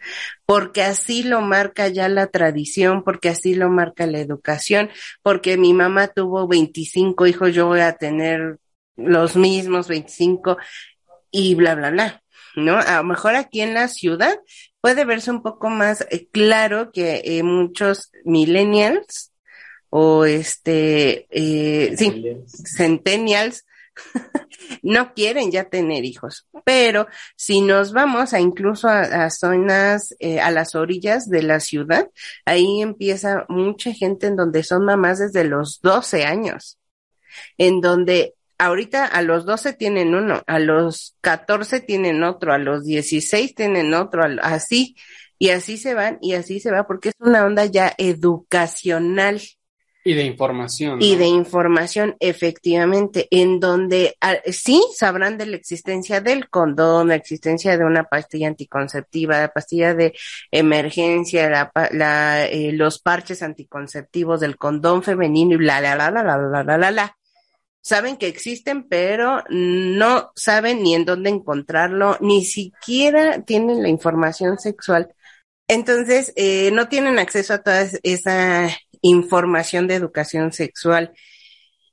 [0.46, 4.90] porque así lo marca ya la tradición, porque así lo marca la educación,
[5.22, 8.58] porque mi mamá tuvo 25 hijos, yo voy a tener
[8.98, 10.58] los mismos 25
[11.30, 12.22] y bla, bla, bla,
[12.56, 12.78] ¿no?
[12.78, 14.38] A lo mejor aquí en la ciudad
[14.80, 19.32] puede verse un poco más eh, claro que eh, muchos millennials
[19.90, 22.24] o este, eh, sí,
[22.76, 23.64] centennials
[24.82, 26.46] no quieren ya tener hijos.
[26.64, 27.06] Pero
[27.36, 32.10] si nos vamos a incluso a, a zonas, eh, a las orillas de la ciudad,
[32.44, 36.78] ahí empieza mucha gente en donde son mamás desde los 12 años,
[37.56, 42.84] en donde ahorita a los 12 tienen uno, a los 14 tienen otro, a los
[42.84, 44.96] 16 tienen otro, así,
[45.38, 49.40] y así se van, y así se va, porque es una onda ya educacional.
[50.04, 51.02] Y de información.
[51.02, 57.14] Y de información, efectivamente, en donde ah, sí sabrán de la existencia del condón, la
[57.14, 60.14] existencia de una pastilla anticonceptiva, la pastilla de
[60.50, 66.22] emergencia, la, la, eh, los parches anticonceptivos del condón femenino y bla, bla, bla, bla,
[66.22, 67.17] bla, bla, bla, bla.
[67.80, 74.58] Saben que existen, pero no saben ni en dónde encontrarlo, ni siquiera tienen la información
[74.58, 75.14] sexual.
[75.68, 78.68] Entonces, eh, no tienen acceso a toda esa
[79.02, 81.12] información de educación sexual.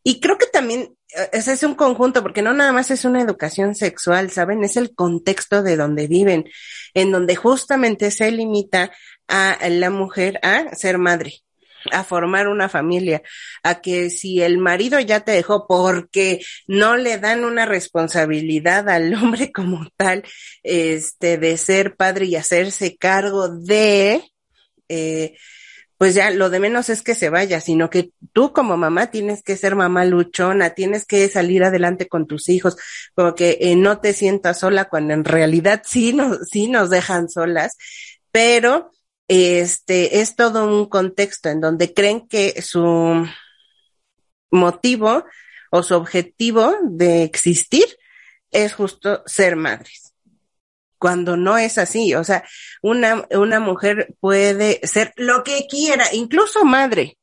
[0.04, 3.22] Y creo que también eh, ese es un conjunto, porque no nada más es una
[3.22, 4.64] educación sexual, ¿saben?
[4.64, 6.46] Es el contexto de donde viven,
[6.94, 8.92] en donde justamente se limita
[9.28, 11.45] a la mujer a ser madre,
[11.92, 13.22] a formar una familia,
[13.64, 19.14] a que si el marido ya te dejó porque no le dan una responsabilidad al
[19.14, 20.24] hombre como tal,
[20.64, 24.24] este, de ser padre y hacerse cargo de,
[24.90, 25.36] eh,
[25.98, 29.44] pues ya lo de menos es que se vaya, sino que tú como mamá tienes
[29.44, 32.76] que ser mamá luchona, tienes que salir adelante con tus hijos,
[33.14, 37.30] como que eh, no te sientas sola cuando en realidad sí nos, sí nos dejan
[37.30, 37.78] solas,
[38.32, 38.92] pero
[39.28, 43.28] este es todo un contexto en donde creen que su
[44.52, 45.26] motivo
[45.72, 47.86] o su objetivo de existir
[48.52, 50.06] es justo ser madres
[50.98, 52.16] cuando no es así.
[52.16, 52.44] O sea,
[52.82, 57.18] una, una mujer puede ser lo que quiera, incluso madre,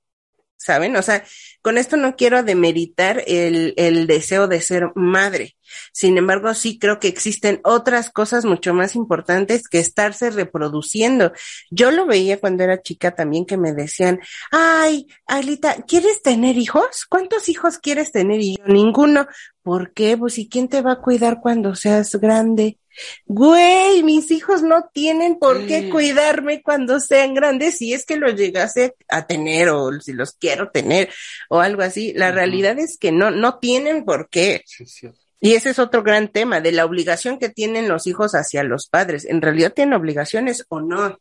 [0.56, 0.94] ¿saben?
[0.96, 1.24] O sea,
[1.62, 5.56] con esto no quiero demeritar el, el deseo de ser madre.
[5.92, 11.32] Sin embargo, sí creo que existen otras cosas mucho más importantes que estarse reproduciendo.
[11.70, 17.06] Yo lo veía cuando era chica también que me decían, ay, Alita, ¿quieres tener hijos?
[17.08, 18.40] ¿Cuántos hijos quieres tener?
[18.40, 19.26] Y yo, ninguno.
[19.62, 20.16] ¿Por qué?
[20.16, 22.78] Pues, ¿y quién te va a cuidar cuando seas grande?
[23.26, 28.34] Güey, mis hijos no tienen por qué cuidarme cuando sean grandes si es que los
[28.34, 31.08] llegase a tener o si los quiero tener
[31.48, 32.12] o algo así.
[32.14, 34.62] La realidad es que no, no tienen por qué.
[34.66, 35.08] Sí, sí.
[35.44, 38.86] Y ese es otro gran tema de la obligación que tienen los hijos hacia los
[38.86, 39.24] padres.
[39.24, 41.18] ¿En realidad tienen obligaciones o no?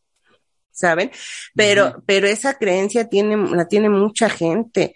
[0.69, 1.10] ¿Saben?
[1.55, 4.95] Pero, pero esa creencia tiene, la tiene mucha gente,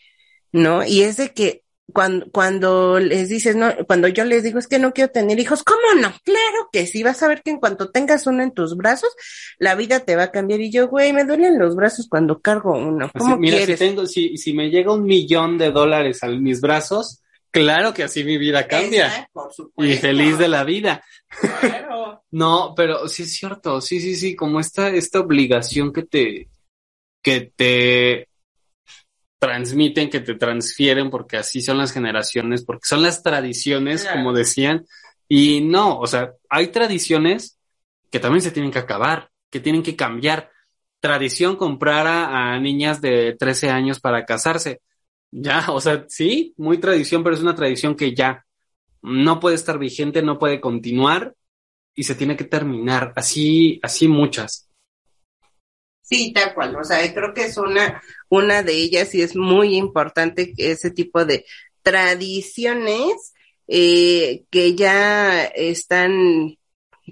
[0.52, 0.86] ¿no?
[0.86, 4.78] Y es de que cuando, cuando les dices, no, cuando yo les digo es que
[4.78, 6.14] no quiero tener hijos, ¿cómo no?
[6.24, 9.10] Claro que sí, vas a ver que en cuanto tengas uno en tus brazos,
[9.58, 10.62] la vida te va a cambiar.
[10.62, 13.06] Y yo, güey, me duelen los brazos cuando cargo uno.
[13.06, 13.80] Así, ¿Cómo mira, quieres?
[13.80, 17.24] si tengo, si, si me llega un millón de dólares a mis brazos,
[17.62, 19.08] claro que así mi vida cambia.
[19.08, 20.02] Esa, por Y supuesto.
[20.02, 21.04] feliz de la vida.
[21.62, 22.22] Claro.
[22.32, 26.50] No, pero sí es cierto, sí, sí, sí, como esta, esta obligación que te,
[27.22, 28.28] que te
[29.40, 34.18] transmiten, que te transfieren, porque así son las generaciones, porque son las tradiciones, Claro.
[34.18, 34.86] como decían,
[35.30, 37.58] y no, o sea, hay tradiciones
[38.12, 40.52] que también se tienen que acabar, que tienen que cambiar.
[41.00, 44.82] Tradición comprar a, a niñas de 13 años para casarse.
[45.38, 48.46] Ya, o sea, sí, muy tradición, pero es una tradición que ya
[49.02, 51.36] no puede estar vigente, no puede continuar
[51.94, 53.12] y se tiene que terminar.
[53.18, 54.70] Así, así muchas.
[56.02, 56.78] Sí, tal cual.
[56.78, 61.26] O sea, creo que es una, una de ellas y es muy importante ese tipo
[61.26, 61.46] de
[61.82, 63.34] tradiciones
[63.68, 66.58] eh, que ya están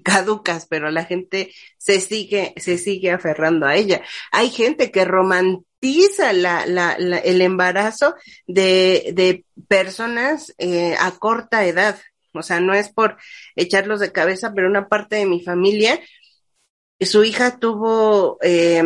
[0.02, 4.02] caducas, pero la gente se sigue, se sigue aferrando a ella.
[4.32, 5.04] Hay gente que
[6.34, 8.16] la, la, la- el embarazo
[8.48, 12.00] de, de personas eh, a corta edad.
[12.34, 13.18] O sea, no es por
[13.56, 16.00] echarlos de cabeza, pero una parte de mi familia
[17.00, 18.82] su hija tuvo, eh,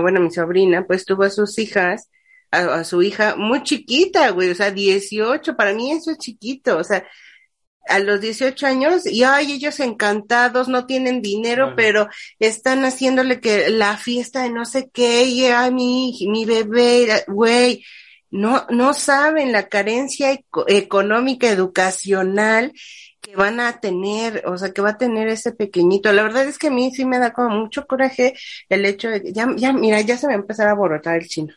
[0.00, 2.08] bueno, mi sobrina, pues tuvo a sus hijas,
[2.50, 6.76] a, a su hija muy chiquita, güey, o sea, 18, para mí eso es chiquito,
[6.78, 7.06] o sea,
[7.88, 13.70] a los 18 años, y ay, ellos encantados, no tienen dinero, pero están haciéndole que
[13.70, 17.84] la fiesta de no sé qué, y ay, mi, mi bebé, güey,
[18.30, 22.72] no, no saben la carencia eco- económica, educacional
[23.20, 26.12] que van a tener, o sea, que va a tener ese pequeñito.
[26.12, 28.34] La verdad es que a mí sí me da como mucho coraje
[28.68, 31.02] el hecho de que ya, ya, mira, ya se me va a empezar a borrar
[31.16, 31.54] el chino.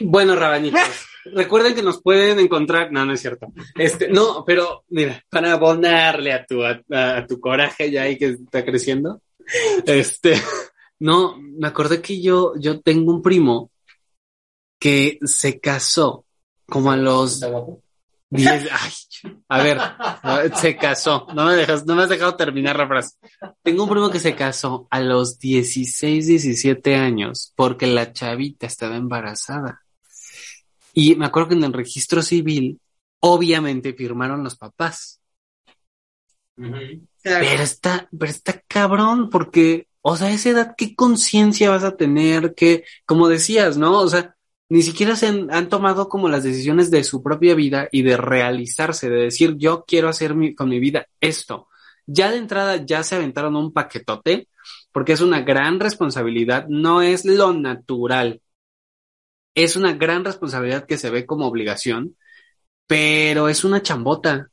[0.00, 0.80] Bueno, rabanitos,
[1.26, 2.90] recuerden que nos pueden encontrar.
[2.92, 3.48] No, no es cierto.
[3.76, 8.26] Este, no, pero mira, para abonarle a tu, a, a tu coraje ya ahí que
[8.30, 9.20] está creciendo.
[9.84, 10.34] Este,
[10.98, 13.70] no, me acordé que yo, yo tengo un primo
[14.78, 16.24] que se casó
[16.66, 17.82] como a los ¿Está guapo?
[18.30, 18.68] 10.
[18.70, 18.92] Ay,
[19.48, 21.26] a ver, se casó.
[21.34, 23.16] No me dejas, no me has dejado terminar la frase.
[23.62, 28.96] Tengo un primo que se casó a los 16, 17 años porque la chavita estaba
[28.96, 29.82] embarazada.
[30.94, 32.80] Y me acuerdo que en el registro civil,
[33.20, 35.20] obviamente firmaron los papás.
[36.54, 41.96] Pero está, pero está cabrón, porque, o sea, a esa edad, ¿qué conciencia vas a
[41.96, 42.54] tener?
[42.54, 43.98] Que, como decías, ¿no?
[43.98, 44.36] O sea,
[44.70, 49.10] ni siquiera se han, tomado como las decisiones de su propia vida y de realizarse,
[49.10, 51.68] de decir, yo quiero hacer con mi vida esto.
[52.06, 54.48] Ya de entrada ya se aventaron un paquetote,
[54.92, 58.42] porque es una gran responsabilidad, no es lo natural.
[59.54, 62.16] Es una gran responsabilidad que se ve como obligación,
[62.88, 64.50] pero es una chambota.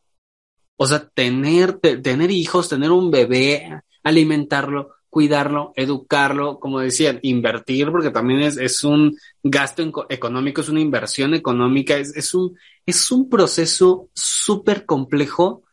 [0.78, 7.92] O sea, tener, te- tener hijos, tener un bebé, alimentarlo, cuidarlo, educarlo, como decían, invertir,
[7.92, 13.12] porque también es, es un gasto económico, es una inversión económica, es, es un, es
[13.12, 15.64] un proceso súper complejo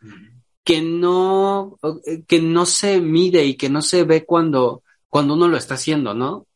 [0.62, 1.78] que no,
[2.26, 6.14] que no se mide y que no se ve cuando, cuando uno lo está haciendo,
[6.14, 6.46] ¿no?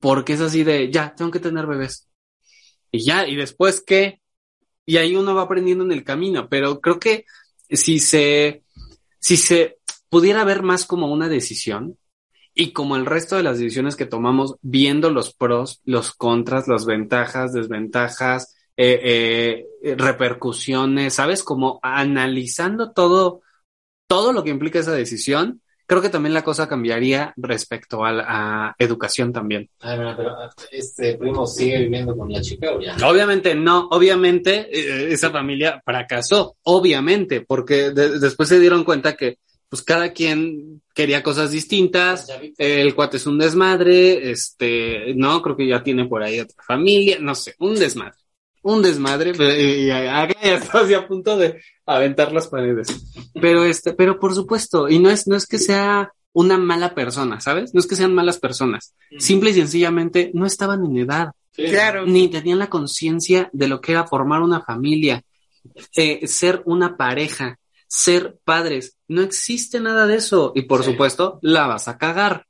[0.00, 2.08] Porque es así de, ya, tengo que tener bebés.
[2.90, 4.20] Y ya, y después qué?
[4.84, 7.24] Y ahí uno va aprendiendo en el camino, pero creo que
[7.70, 8.64] si se,
[9.20, 11.96] si se pudiera ver más como una decisión
[12.54, 16.84] y como el resto de las decisiones que tomamos, viendo los pros, los contras, las
[16.86, 21.42] ventajas, desventajas, eh, eh, repercusiones, ¿sabes?
[21.42, 23.42] Como analizando todo,
[24.06, 28.24] todo lo que implica esa decisión, creo que también la cosa cambiaría respecto a, la-
[28.28, 29.68] a educación también.
[29.80, 30.34] Ay, mira, pero
[30.70, 32.96] este primo sigue viviendo con la chica o ya.
[33.06, 39.38] Obviamente no, obviamente eh, esa familia fracasó, obviamente, porque de- después se dieron cuenta que
[39.72, 42.26] pues cada quien quería cosas distintas,
[42.58, 47.16] el cuate es un desmadre, este, no, creo que ya tiene por ahí otra familia,
[47.18, 48.18] no sé, un desmadre,
[48.60, 52.88] un desmadre, pero, y, y acá ya estás a punto de aventar las paredes.
[53.40, 57.40] Pero este, pero por supuesto, y no es, no es que sea una mala persona,
[57.40, 57.72] ¿sabes?
[57.72, 61.64] No es que sean malas personas, simple y sencillamente no estaban en edad Sí.
[61.64, 62.06] Claro.
[62.06, 65.22] ni tenían la conciencia de lo que era formar una familia,
[65.96, 67.58] eh, ser una pareja,
[67.94, 68.96] ser padres.
[69.06, 70.52] No existe nada de eso.
[70.54, 70.92] Y por Sí.
[70.92, 72.46] supuesto, la vas a cagar.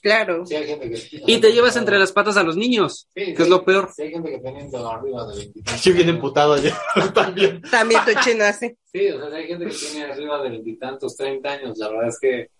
[0.00, 0.46] Claro.
[0.46, 3.36] Sí, hay gente que- Y te llevas entre las patas a los niños, Sí, que
[3.36, 3.42] sí.
[3.42, 3.90] es lo peor.
[3.94, 5.82] Sí, hay gente que teniendo arriba de 23.
[5.84, 6.72] Yo bien emputado ayer
[7.14, 7.60] también.
[7.70, 8.74] También tu chino así.
[8.90, 11.76] Sí, o sea, hay gente que tiene arriba de veintitantos, treinta años.
[11.76, 12.50] La verdad es que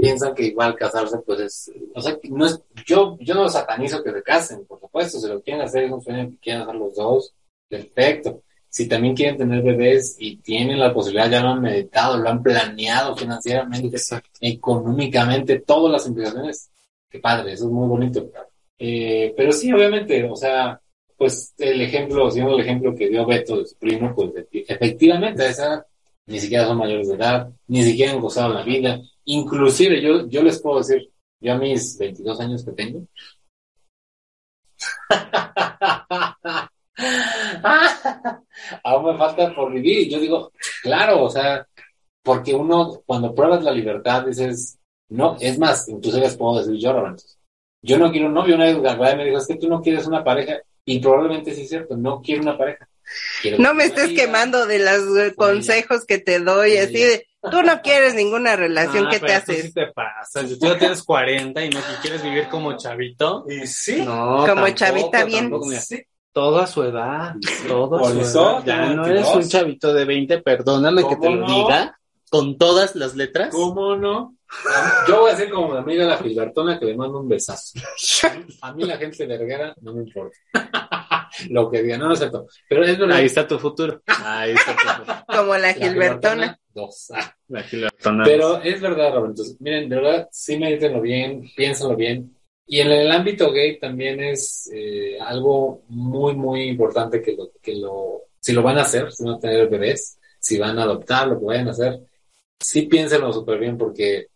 [0.00, 1.72] piensan que igual casarse, pues es.
[1.94, 2.58] O sea, no es.
[2.86, 5.18] Yo, yo no satanizo que se casen, por supuesto.
[5.18, 7.34] Si lo quieren hacer, es un sueño que quieren hacer los dos.
[7.68, 8.42] Perfecto.
[8.72, 12.42] Si también quieren tener bebés y tienen la posibilidad, ya lo han meditado, lo han
[12.42, 13.98] planeado financieramente,
[14.40, 16.70] económicamente, todas las implicaciones.
[17.10, 18.30] Qué padre, eso es muy bonito.
[18.78, 20.80] Eh, pero sí, obviamente, o sea,
[21.18, 25.42] pues el ejemplo, siguiendo el ejemplo que dio Beto de su primo, pues efecti- efectivamente
[25.42, 25.86] a esa edad
[26.26, 29.00] ni siquiera son mayores de edad, ni siquiera han gozado la vida.
[29.26, 33.06] Inclusive yo, yo les puedo decir, yo a mis 22 años que tengo,
[38.84, 40.08] aún me falta por vivir.
[40.10, 41.66] Yo digo, claro, o sea,
[42.22, 46.92] porque uno cuando pruebas la libertad dices, no, es más, incluso les puedo decir yo,
[46.92, 47.22] Roberto,
[47.82, 50.06] yo no quiero un novio, una vez Gabriel me dijo, es que tú no quieres
[50.06, 52.88] una pareja, y probablemente sí es cierto, no quiero una pareja.
[53.42, 54.22] Quiero No me estés vida.
[54.24, 59.10] quemando de los consejos que te doy, así de, tú no quieres ninguna relación, Ah,
[59.10, 59.62] ¿qué te haces?
[59.66, 60.46] sí te pasa.
[60.46, 63.44] Si tú ya tienes 40 y no que quieres vivir como chavito.
[63.48, 65.50] Y sí, No, Como tampoco, chavita bien.
[65.50, 66.02] tampoco, sí.
[66.32, 67.34] Todo a su edad,
[67.68, 68.64] todo a Por su eso, edad.
[68.64, 69.44] Ya tengo no eres 22.
[69.44, 71.54] un chavito de 20, perdóname que te ¿Cómo lo no?
[71.54, 71.98] diga,
[72.30, 73.50] con todas las letras.
[73.54, 74.36] ¿Cómo no?
[75.08, 77.78] Yo voy a ser como mi amiga la Gilbertona que le mando un besazo.
[78.62, 80.36] A mí la gente verguera no me importa.
[81.48, 82.46] Lo que diga, no, no es cierto.
[82.68, 83.16] Pero es verdad.
[83.16, 84.02] Ahí está tu futuro.
[84.06, 85.24] Ahí está tu futuro.
[85.26, 86.58] Como la La Gilbertona.
[86.74, 87.08] Dos.
[87.48, 88.24] La Gilbertona.
[88.24, 89.42] Pero es verdad, Roberto.
[89.60, 92.36] Miren, de verdad, sí medítenlo bien, piénsenlo bien.
[92.66, 97.74] Y en el ámbito gay también es eh, algo muy, muy importante que lo, que
[97.74, 101.28] lo, si lo van a hacer, si van a tener bebés, si van a adoptar,
[101.28, 102.00] lo que vayan a hacer,
[102.58, 104.28] sí piénsenlo súper bien porque,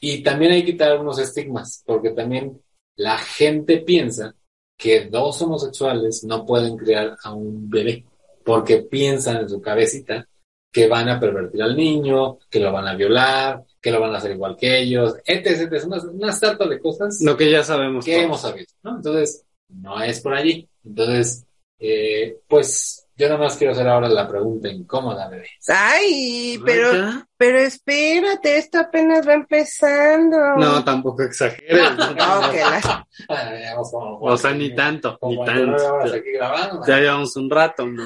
[0.00, 2.60] y también hay que quitar unos estigmas, porque también
[2.96, 4.34] la gente piensa
[4.76, 8.04] que dos homosexuales no pueden criar a un bebé,
[8.44, 10.26] porque piensan en su cabecita
[10.72, 14.18] que van a pervertir al niño, que lo van a violar, que lo van a
[14.18, 15.46] hacer igual que ellos, etc.
[15.70, 15.84] etc.
[15.84, 18.04] Una, una sarta de cosas Lo que ya sabemos.
[18.04, 18.24] que todos.
[18.24, 18.96] hemos sabido, ¿no?
[18.96, 20.66] Entonces, no es por allí.
[20.84, 21.44] Entonces,
[21.78, 25.48] eh, pues yo nada más quiero hacer ahora la pregunta incómoda, bebé.
[25.68, 26.90] Ay, pero,
[27.36, 30.38] pero espérate, esto apenas va empezando.
[30.56, 31.96] No, tampoco exageres.
[31.98, 32.06] ¿no?
[32.14, 33.74] No, que la- Ah,
[34.20, 36.82] O sea, ni tanto, ni 49 horas tanto.
[36.86, 38.04] Ya llevamos un rato, ¿no?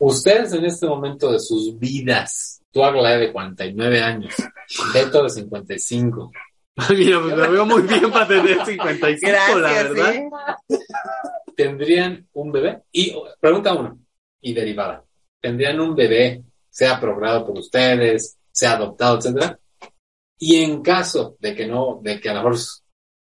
[0.00, 4.34] Ustedes en este momento de sus vidas, tú Aglaé de 49 años,
[4.94, 6.30] Beto de 55,
[6.90, 10.14] Mira, pues me veo muy bien para tener 55, la Gracias, verdad.
[10.14, 10.30] ¿eh?
[11.56, 12.82] ¿tendrían un bebé?
[12.92, 13.98] Y pregunta uno,
[14.40, 15.04] y derivada,
[15.40, 19.58] ¿tendrían un bebé, sea procreado por ustedes, sea adoptado, etcétera?
[20.38, 22.60] Y en caso de que no, de que a lo mejor,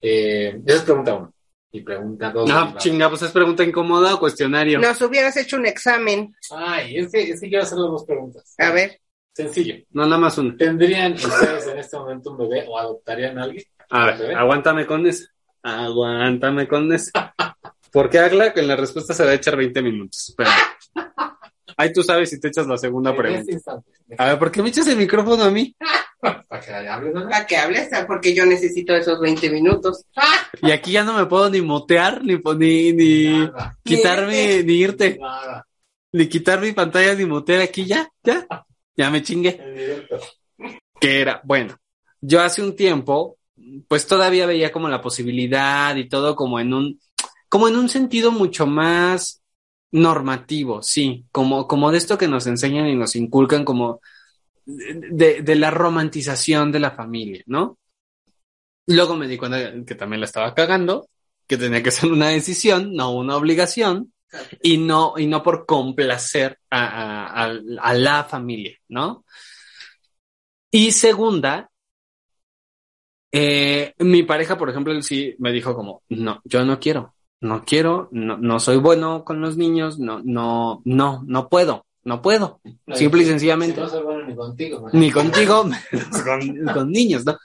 [0.02, 1.34] eh, esa es pregunta uno.
[1.76, 2.48] Y pregunta dos.
[2.48, 4.80] No, chinga, pues es pregunta incómoda o cuestionario.
[4.80, 6.34] Nos hubieras hecho un examen.
[6.56, 8.56] Ay, es que, es que quiero hacer las dos preguntas.
[8.58, 9.02] A ver.
[9.34, 9.76] Sencillo.
[9.92, 10.56] No, nada más una.
[10.56, 13.66] ¿Tendrían ustedes en este momento un bebé o adoptarían a alguien?
[13.90, 14.28] A ¿Bebé?
[14.30, 15.26] ver, aguántame con esa.
[15.62, 17.36] Aguántame con esa.
[17.92, 20.30] Porque Agla, que en la respuesta se va a echar 20 minutos.
[20.30, 20.52] Espera.
[21.76, 23.52] Ahí tú sabes si te echas la segunda En este pregunta.
[23.52, 23.92] instante.
[24.18, 25.76] A ver, ¿por qué me echas el micrófono a mí?
[26.49, 27.24] Para que hables, ¿no?
[27.30, 30.06] Para que hables, porque yo necesito esos 20 minutos.
[30.62, 33.49] Y aquí ya no me puedo ni motear, ni, ni, ni
[33.84, 35.68] quitarme, ni irte, nada.
[36.12, 38.47] ni quitar mi pantalla, ni motear aquí ya, ya.
[38.95, 40.08] Ya me chingué.
[40.97, 41.76] Que era, bueno,
[42.22, 43.38] yo hace un tiempo,
[43.89, 46.99] pues todavía veía como la posibilidad y todo como en un,
[47.49, 49.43] como en un sentido mucho más
[49.96, 54.02] normativo, sí, como, como de esto que nos enseñan y nos inculcan como
[54.66, 57.78] de, la romantización de la familia, ¿no?
[58.88, 61.08] Luego me di cuenta que también la estaba cagando,
[61.48, 64.14] que tenía que ser una decisión, no una obligación,
[64.62, 69.24] y no, y no por complacer a, a- la familia, ¿no?
[70.72, 71.70] Y segunda,
[73.32, 77.14] eh, mi pareja, por ejemplo, sí me dijo como, no, yo no quiero,
[77.46, 82.22] no quiero, no, no soy bueno con los niños, no, no, no, no puedo, no
[82.22, 82.60] puedo,
[82.93, 84.82] simple y sencillamente, Si no soy bueno ni contigo.
[84.82, 84.91] man.
[84.93, 85.66] ni contigo,
[86.74, 87.38] con niños, ¿no?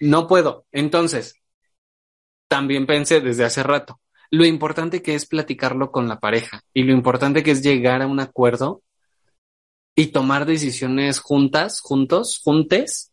[0.00, 0.66] No puedo.
[0.72, 1.36] Entonces,
[2.48, 4.00] también pensé desde hace rato,
[4.30, 8.06] lo importante que es platicarlo con la pareja y lo importante que es llegar a
[8.06, 8.82] un acuerdo
[9.94, 13.12] y tomar decisiones juntas, juntos, juntes,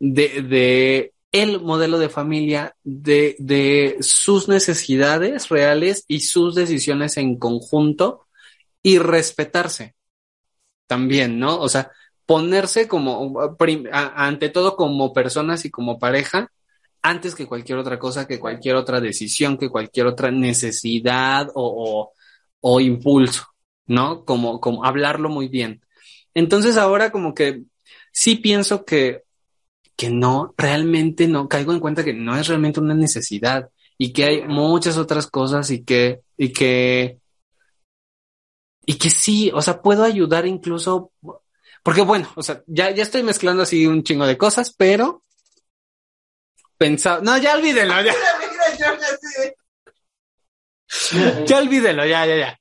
[0.00, 7.38] de, de el modelo de familia, de, de sus necesidades reales y sus decisiones en
[7.38, 8.26] conjunto
[8.82, 9.94] y respetarse
[10.86, 11.58] también, ¿no?
[11.58, 11.90] O sea,
[12.26, 13.34] ponerse como,
[13.92, 16.50] ante todo como personas y como pareja,
[17.00, 22.12] antes que cualquier otra cosa, que cualquier otra decisión, que cualquier otra necesidad o, o,
[22.60, 23.46] o impulso,
[23.86, 24.24] ¿no?
[24.26, 25.82] Como, como hablarlo muy bien.
[26.34, 27.62] Entonces ahora como que
[28.12, 29.22] sí pienso que,
[29.96, 34.24] que no, realmente no, caigo en cuenta que no es realmente una necesidad y que
[34.24, 37.18] hay muchas otras cosas y que, y que,
[38.84, 41.12] y que sí, o sea, puedo ayudar incluso,
[41.82, 45.22] porque bueno, o sea, ya, ya estoy mezclando así un chingo de cosas, pero
[46.76, 48.14] pensaba, no, ya olvídenlo, ya.
[51.46, 52.60] Ya olvídelo, ya, ya, ya.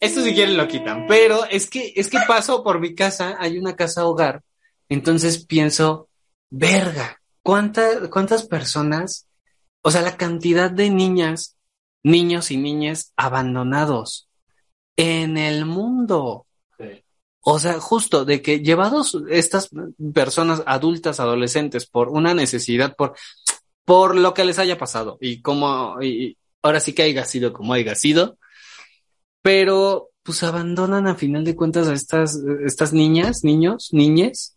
[0.00, 3.58] Esto si quieren lo quitan, pero es que, es que paso por mi casa, hay
[3.58, 4.42] una casa hogar,
[4.88, 6.05] entonces pienso,
[6.50, 9.26] verga, ¿cuántas, cuántas personas,
[9.82, 11.56] o sea, la cantidad de niñas,
[12.02, 14.28] niños y niñas abandonados
[14.96, 16.46] en el mundo?
[16.78, 17.04] Sí.
[17.40, 19.70] O sea, justo de que llevados estas
[20.12, 23.14] personas adultas, adolescentes, por una necesidad, por,
[23.84, 27.72] por lo que les haya pasado y como, y ahora sí que haya sido como
[27.72, 28.36] haya sido,
[29.42, 34.55] pero pues abandonan a final de cuentas a estas, estas niñas, niños, niñes,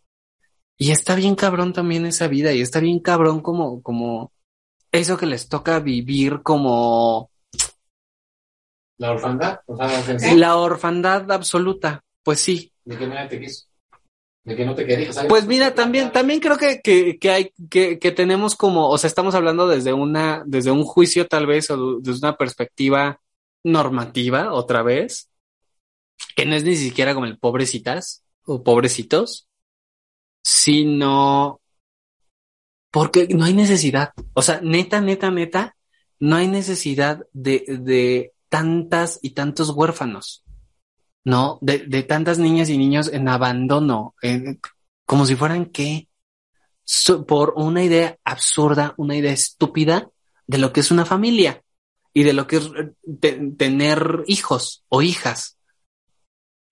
[0.80, 4.32] y está bien cabrón también esa vida y está bien cabrón como, como
[4.90, 7.30] eso que les toca vivir como
[8.96, 13.66] La orfandad, o sea, la orfandad absoluta, pues sí, de que nadie te quiso.
[14.42, 15.10] De que no te quería.
[15.10, 18.88] o sea, Pues mira, también, también creo que, que, que hay, que, que tenemos como,
[18.88, 23.20] o sea, estamos hablando desde una, desde un juicio tal vez, o desde una perspectiva
[23.62, 25.28] normativa, otra vez,
[26.34, 29.49] que no es ni siquiera como el pobrecitas o pobrecitos,
[30.42, 31.60] sino
[32.90, 34.10] porque no hay necesidad.
[34.34, 35.76] O sea, neta, neta, neta,
[36.18, 40.44] no hay necesidad de, de tantas y tantos huérfanos.
[41.24, 41.58] ¿no?
[41.60, 44.14] De, de tantas niñas y niños en abandono,
[45.04, 46.08] como si fueran qué,
[46.84, 50.10] So- por una idea absurda, una idea estúpida
[50.48, 51.62] de lo que es una familia
[52.12, 55.56] y de lo que es eh, te- tener hijos o hijas.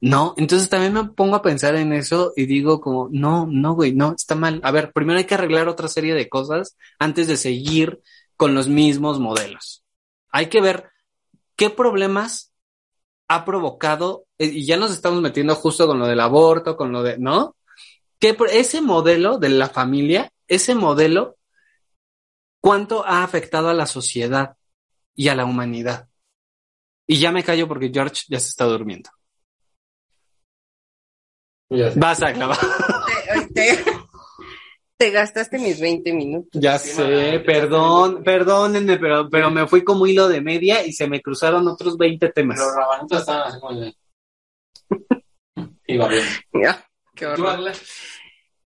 [0.00, 0.34] ¿No?
[0.36, 4.14] Entonces también me pongo a pensar en eso y digo como, no, no, güey, no,
[4.16, 4.60] está mal.
[4.62, 8.00] A ver, primero hay que arreglar otra serie de cosas antes de seguir
[8.36, 9.82] con los mismos modelos.
[10.30, 10.90] Hay que ver
[11.56, 12.52] qué problemas
[13.28, 17.02] ha provocado, eh, y ya nos estamos metiendo justo con lo del aborto, con lo
[17.02, 17.56] de, ¿no?
[18.18, 21.36] Que ese modelo de la familia, ese modelo,
[22.60, 24.56] ¿cuánto ha afectado a la sociedad
[25.14, 26.08] y a la humanidad?
[27.06, 29.10] Y ya me callo porque George ya se está durmiendo.
[31.96, 32.56] Vas a acabar.
[33.54, 33.84] Te, te-
[34.96, 36.50] te gastaste mis 20 minutos.
[36.60, 41.20] Ya sé, perdón, perdónenme, pero, pero me fui como hilo de media y se me
[41.22, 42.58] cruzaron otros 20 temas.
[42.58, 43.94] Los rabanitos estaban así como de...
[45.86, 46.24] Iba bien.
[46.52, 47.72] Ya, qué Tú, horror.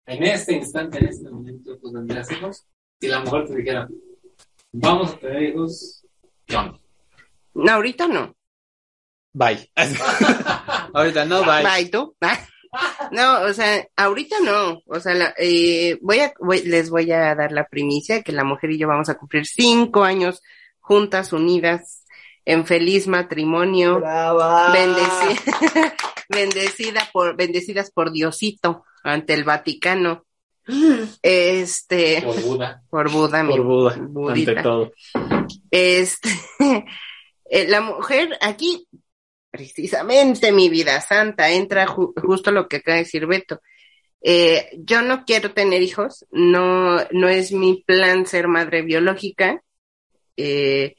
[0.05, 2.65] En este instante, en este momento, pues tendrías hijos.
[2.99, 3.87] Si la mujer te dijera,
[4.71, 6.05] vamos a tener hijos,
[6.45, 6.79] ¿qué onda?
[7.53, 8.33] No, ahorita no.
[9.33, 9.69] Bye.
[10.93, 11.63] Ahorita no, bye.
[11.63, 12.15] Bye, tú.
[13.11, 14.81] No, o sea, ahorita no.
[14.85, 18.43] O sea, la- eh, voy a, voy- les voy a dar la primicia que la
[18.43, 20.41] mujer y yo vamos a cumplir cinco años
[20.79, 22.05] juntas, unidas,
[22.45, 25.93] en feliz matrimonio, bendeci-
[26.29, 30.25] bendecida por, bendecidas por Diosito ante el Vaticano.
[31.21, 32.83] Este, Por Buda.
[32.89, 34.51] por Buda, mi Por Buda, Budita.
[34.51, 34.91] ante todo.
[35.71, 36.29] Este,
[37.49, 38.87] eh, la mujer aquí,
[39.51, 43.61] precisamente mi vida santa, entra ju- justo lo que acaba de decir Beto.
[44.21, 49.63] Eh, yo no quiero tener hijos, no, no es mi plan ser madre biológica,
[50.37, 50.95] eh,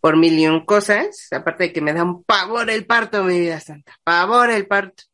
[0.00, 3.40] por mil y un cosas, aparte de que me da un pavor el parto, mi
[3.40, 5.04] vida santa, pavor el parto.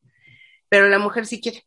[0.69, 1.65] Pero la mujer sí quiere.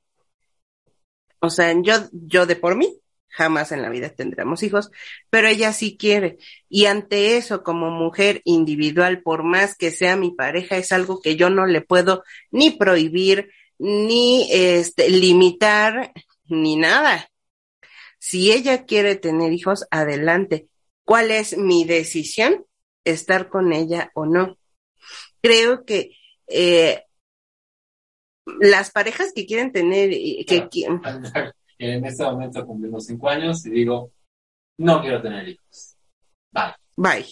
[1.39, 3.01] O sea, yo, yo de por mí,
[3.32, 4.92] jamás en la vida tendremos hijos,
[5.30, 6.38] pero ella sí quiere.
[6.70, 11.36] Y ante eso, como mujer individual, por más que sea mi pareja, es algo que
[11.36, 16.12] yo no le puedo ni prohibir, ni este, limitar,
[16.46, 17.30] ni nada.
[18.20, 20.68] Si ella quiere tener hijos, adelante.
[21.04, 22.66] ¿Cuál es mi decisión?
[23.04, 24.58] Estar con ella o no.
[25.42, 26.12] Creo que
[26.48, 27.04] eh,
[28.60, 30.46] las parejas que quieren tener, eh,
[31.82, 34.12] que, En este momento cumplimos cinco años y digo,
[34.78, 35.98] no quiero tener hijos.
[36.52, 36.74] Bye.
[36.96, 37.26] bye.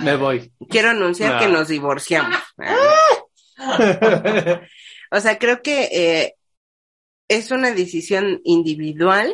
[0.00, 0.52] Me voy.
[0.68, 1.40] Quiero anunciar No.
[1.40, 2.36] que nos divorciamos.
[5.10, 6.34] O sea, creo que eh,
[7.28, 9.32] es una decisión individual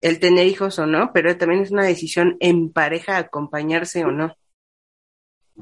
[0.00, 4.36] el tener hijos o no, pero también es una decisión en pareja acompañarse o no.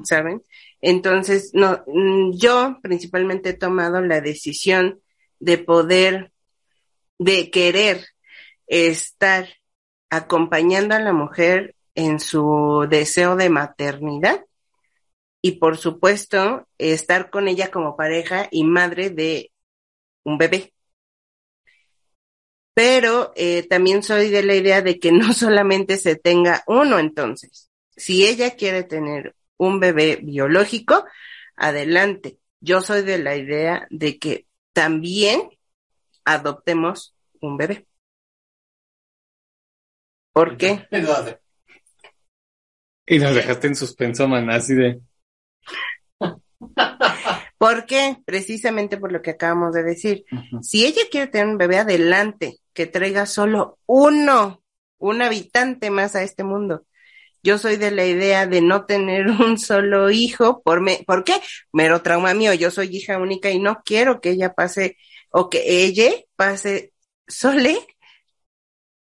[0.02, 0.42] ¿Saben?
[0.82, 5.00] Entonces, no, mm, yo principalmente he tomado la decisión
[5.38, 6.30] de poder,
[7.18, 8.06] de querer
[8.66, 9.48] estar
[10.10, 14.44] acompañando a la mujer en su deseo de maternidad
[15.42, 19.52] y por supuesto estar con ella como pareja y madre de
[20.24, 20.72] un bebé.
[22.74, 27.70] Pero eh, también soy de la idea de que no solamente se tenga uno entonces.
[27.96, 31.04] Si ella quiere tener un bebé biológico,
[31.56, 32.38] adelante.
[32.60, 35.50] Yo soy de la idea de que también
[36.24, 37.86] adoptemos un bebé.
[40.32, 40.86] ¿Por qué?
[43.06, 45.00] Y nos dejaste en suspenso, man, así de.
[47.58, 48.16] ¿Por qué?
[48.24, 50.24] Precisamente por lo que acabamos de decir.
[50.60, 54.62] Si ella quiere tener un bebé, adelante, que traiga solo uno,
[54.98, 56.84] un habitante más a este mundo.
[57.42, 60.62] Yo soy de la idea de no tener un solo hijo.
[60.62, 61.34] ¿Por, me, ¿por qué?
[61.72, 62.54] Mero trauma mío.
[62.54, 64.96] Yo soy hija única y no quiero que ella pase
[65.36, 66.92] o que ella pase
[67.26, 67.76] sole,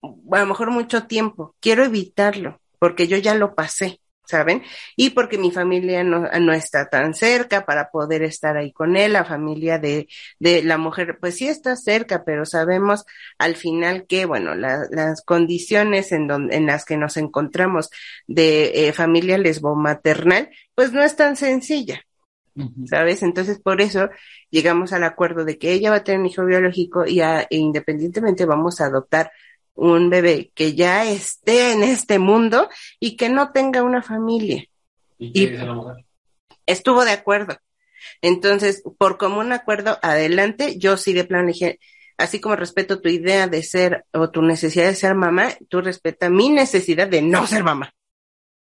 [0.04, 1.56] a lo mejor mucho tiempo.
[1.60, 4.00] Quiero evitarlo porque yo ya lo pasé.
[4.30, 4.62] ¿saben?
[4.96, 9.14] Y porque mi familia no, no, está tan cerca para poder estar ahí con él,
[9.14, 10.08] la familia de,
[10.38, 13.06] de la mujer, pues sí está cerca, pero sabemos
[13.40, 17.90] al final que, bueno, la, las condiciones en, donde, en las que nos encontramos
[18.28, 22.06] de eh, familia lesbomaternal, pues no es tan sencilla.
[22.86, 23.24] ¿Sabes?
[23.24, 24.10] Entonces, por eso
[24.50, 27.58] llegamos al acuerdo de que ella va a tener un hijo biológico y a, e
[27.58, 29.32] independientemente vamos a adoptar
[29.76, 34.66] un bebé que ya esté en este mundo y que no tenga una familia.
[35.18, 36.06] ¿Y la mujer?
[36.66, 37.58] Estuvo de acuerdo.
[38.22, 41.80] Entonces, por común acuerdo, adelante, yo sí de plan dije,
[42.18, 46.30] así como respeto tu idea de ser o tu necesidad de ser mamá, tú respeta
[46.30, 47.94] mi necesidad de no ser mamá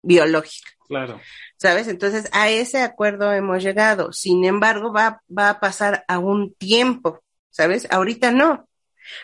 [0.03, 0.69] biológica.
[0.87, 1.19] Claro.
[1.57, 1.87] ¿Sabes?
[1.87, 4.13] Entonces, a ese acuerdo hemos llegado.
[4.13, 7.87] Sin embargo, va, va a pasar a un tiempo, ¿sabes?
[7.89, 8.67] Ahorita no.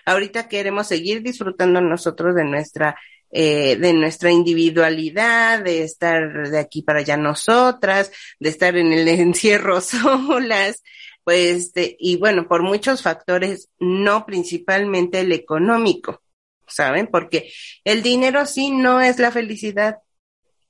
[0.06, 2.98] Ahorita queremos seguir disfrutando nosotros de nuestra,
[3.32, 9.08] eh, de nuestra individualidad, de estar de aquí para allá nosotras, de estar en el
[9.08, 10.82] encierro solas,
[11.30, 16.24] pues, este, y bueno, por muchos factores, no principalmente el económico,
[16.68, 17.06] ¿saben?
[17.08, 17.52] Porque
[17.84, 19.98] el dinero sí no es la felicidad.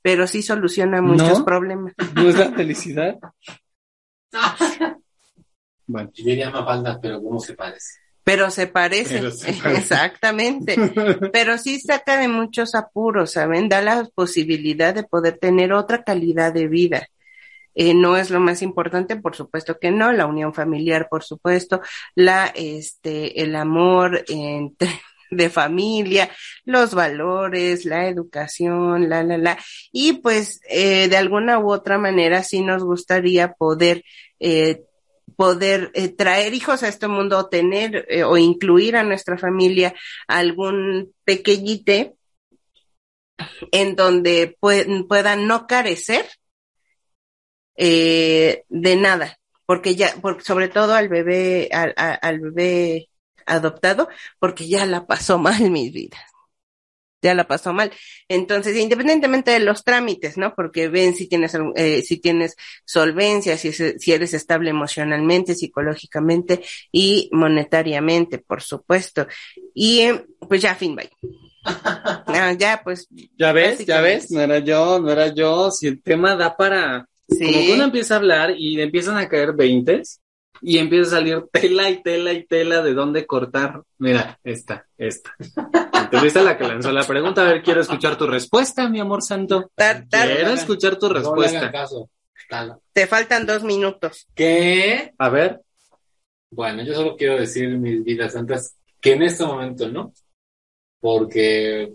[0.02, 1.46] Pero sí soluciona muchos ¿No?
[1.46, 1.94] problemas.
[2.16, 3.18] ¿No es la felicidad?
[5.92, 6.12] Bueno.
[6.14, 7.94] Yo diría Mafalda, pero ¿cómo se parece?
[8.24, 9.82] Pero se parece, Pero se parece.
[9.82, 10.76] exactamente.
[11.34, 13.70] Pero sí saca de muchos apuros, ¿saben?
[13.70, 17.08] Da la posibilidad de poder tener otra calidad de vida.
[17.74, 21.82] Eh, no es lo más importante, por supuesto que no, la unión familiar, por supuesto,
[22.14, 24.90] la, este, el amor entre,
[25.32, 26.30] de familia,
[26.66, 29.58] los valores, la educación, la, la, la.
[29.92, 34.04] Y pues, eh, de alguna u otra manera, sí nos gustaría poder,
[34.40, 34.84] eh,
[35.36, 39.94] poder eh, traer hijos a este mundo o tener o incluir a nuestra familia
[40.28, 42.16] algún pequeñite
[43.72, 46.26] en donde pue- puedan no carecer
[48.70, 53.09] de nada, porque ya, porque sobre todo al bebé, al bebé
[53.50, 56.22] adoptado, porque ya la pasó mal mis vidas.
[57.22, 57.92] Ya la pasó mal.
[58.30, 60.56] Entonces, independientemente de los trámites, ¿no?
[60.56, 66.62] Porque ven si tienes, eh, si tienes solvencia, si, si eres estable emocionalmente, psicológicamente
[66.94, 69.28] y monetariamente, por supuesto.
[69.74, 71.10] Y eh, pues ya, fin, bye.
[72.32, 73.86] Ah, ya, pues ¿Ya ves?
[73.86, 74.32] ¿Ya ves?
[74.32, 75.72] No era yo, no era yo.
[75.72, 77.06] Si el tema da para...
[77.28, 77.44] sí.
[77.44, 80.22] Como que uno empieza a hablar y empiezan a caer veintes
[80.62, 83.84] y empieza a salir tela y tela y tela de dónde cortar.
[83.98, 85.36] Mira, esta, esta.
[86.12, 87.42] Fuiste la que lanzó la pregunta.
[87.42, 89.72] A ver, quiero escuchar tu respuesta, mi amor santo.
[89.76, 91.72] Quiero escuchar tu respuesta.
[92.94, 94.28] te faltan dos minutos.
[94.34, 95.14] ¿Qué?
[95.18, 95.62] A ver,
[96.52, 100.14] Bueno, yo solo quiero decir, mis vidas santas, que en este momento no,
[101.00, 101.94] porque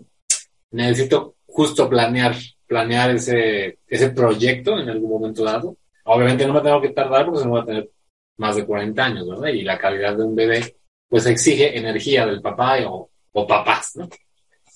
[0.71, 2.35] necesito justo planear,
[2.65, 5.77] planear ese, ese proyecto en algún momento dado.
[6.05, 7.89] Obviamente no me tengo que tardar porque se me va a tener
[8.37, 9.49] más de 40 años, ¿verdad?
[9.49, 10.75] Y la calidad de un bebé,
[11.07, 14.09] pues exige energía del papá o, o papás, ¿no?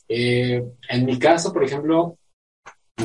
[0.08, 2.18] Eh, en mi caso, por ejemplo,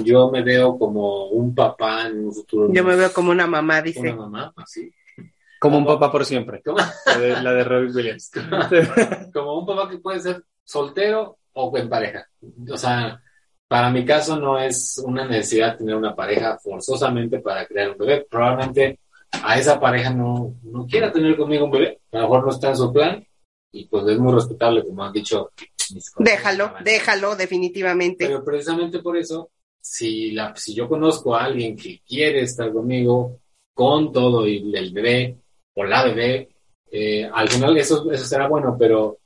[0.02, 2.72] yo me veo como un papá en un futuro.
[2.72, 4.12] Yo me veo como una mamá, una dice.
[4.12, 4.90] mamá, así.
[5.60, 6.62] como un papá por siempre.
[6.64, 6.78] ¿Cómo?
[7.06, 8.30] La de, la de Robbie Williams.
[9.32, 12.26] como un papá que puede ser soltero o en pareja.
[12.70, 13.20] O sea,
[13.68, 18.26] para mi caso no es una necesidad tener una pareja forzosamente para crear un bebé.
[18.28, 18.98] Probablemente
[19.42, 22.00] a esa pareja no, no quiera tener conmigo un bebé.
[22.12, 23.26] A lo mejor no está en su plan
[23.72, 25.50] y pues es muy respetable, como han dicho.
[25.92, 26.12] mis.
[26.18, 28.26] Déjalo, déjalo, definitivamente.
[28.26, 33.40] Pero precisamente por eso, si, la, si yo conozco a alguien que quiere estar conmigo
[33.74, 35.36] con todo y el bebé
[35.74, 36.48] o la bebé,
[36.90, 39.18] eh, al final eso, eso será bueno, pero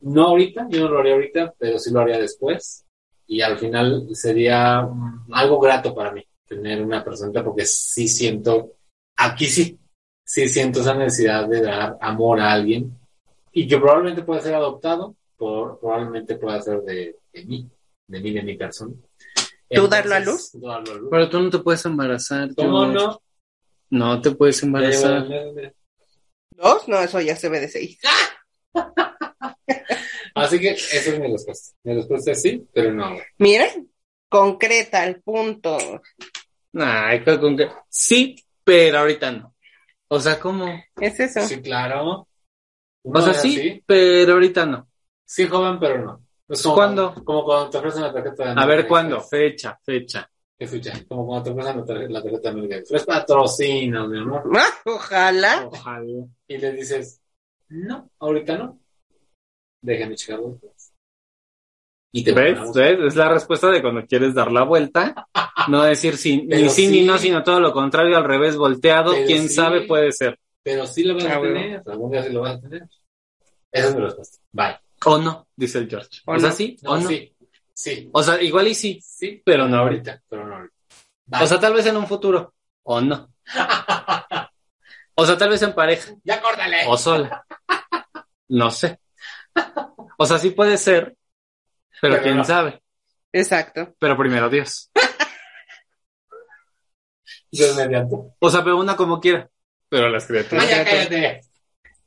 [0.00, 2.84] no ahorita, yo no lo haría ahorita, pero sí lo haría después.
[3.26, 8.72] Y al final sería mm, algo grato para mí tener una persona porque sí siento,
[9.16, 9.78] aquí sí,
[10.24, 12.98] sí siento esa necesidad de dar amor a alguien
[13.52, 17.68] y que probablemente pueda ser adoptado, por, probablemente pueda ser de, de mí,
[18.06, 18.94] de mí, de mi persona.
[19.68, 20.50] ¿Tú darlo a luz?
[20.52, 21.08] tú darlo a luz.
[21.10, 22.54] Pero tú no te puedes embarazar.
[22.54, 22.94] ¿Cómo George.
[22.94, 23.22] no?
[23.90, 25.26] No te puedes Ya embarazar.
[26.50, 26.88] ¿Dos?
[26.88, 27.98] No, eso ya se ve de seis.
[30.34, 31.76] Así que esa es mi respuesta.
[31.84, 33.16] Mi respuesta es sí, pero no.
[33.38, 33.66] Mira,
[34.28, 35.76] concreta, al punto.
[36.74, 37.68] Ay, pero con que...
[37.88, 39.54] Sí, pero ahorita no.
[40.08, 40.66] O sea, ¿cómo?
[41.00, 41.40] Es eso.
[41.40, 42.28] Sí, claro.
[43.04, 44.88] O sea, No, sí, pero ahorita no.
[45.24, 46.24] sí, joven, pero no.
[46.48, 47.14] Es como ¿Cuándo?
[47.24, 49.16] Como cuando te ofrecen la tarjeta de A ver, ¿cuándo?
[49.16, 49.40] Express.
[49.52, 50.30] Fecha, fecha.
[50.58, 53.04] Escucha, como cuando te ofrecen la tarjeta, la tarjeta de American Express.
[53.04, 54.42] Patrocina, mi amor.
[54.56, 55.66] Ah, ojalá.
[55.66, 56.26] Ojalá.
[56.46, 57.20] Y le dices,
[57.68, 58.78] no, ahorita no.
[59.80, 60.60] Déjame checarlo.
[62.14, 62.58] Y te ¿Ves?
[62.74, 62.98] ¿Ves?
[63.06, 65.28] Es la respuesta de cuando quieres dar la vuelta.
[65.68, 69.12] No decir sí, ni sí, ni no, sino todo lo contrario, al revés, volteado.
[69.12, 69.54] Pero Quién sí.
[69.54, 70.38] sabe, puede ser.
[70.62, 71.54] Pero sí lo vas a Ah, bueno.
[71.54, 71.82] tener.
[71.86, 72.82] Algún día sí lo vas a tener.
[73.72, 74.38] Esa es mi respuesta.
[74.52, 74.78] Bye.
[75.06, 76.20] O no, dice el George.
[76.26, 76.54] O O, sea, no.
[76.54, 77.08] sí, No, o no.
[77.08, 77.34] sí.
[77.74, 78.10] Sí.
[78.12, 79.42] O sea, igual y sí, Sí.
[79.44, 80.20] pero no ahorita.
[80.28, 80.74] Pero no ahorita.
[81.26, 81.42] Bye.
[81.42, 82.54] O sea, tal vez en un futuro.
[82.82, 83.32] O no.
[85.14, 86.10] O sea, tal vez en pareja.
[86.24, 86.78] ya córtale.
[86.86, 87.44] O sola.
[88.48, 88.98] No sé.
[90.16, 91.16] O sea, sí puede ser.
[92.02, 92.44] Pero, Pero quién no.
[92.44, 92.82] sabe.
[93.32, 93.94] Exacto.
[94.00, 94.90] Pero primero Dios.
[97.52, 98.16] Dios mediante.
[98.40, 99.48] O sea, pero una como quiera.
[99.88, 100.64] Pero las criaturas.
[100.64, 101.40] Ay, ya cállate.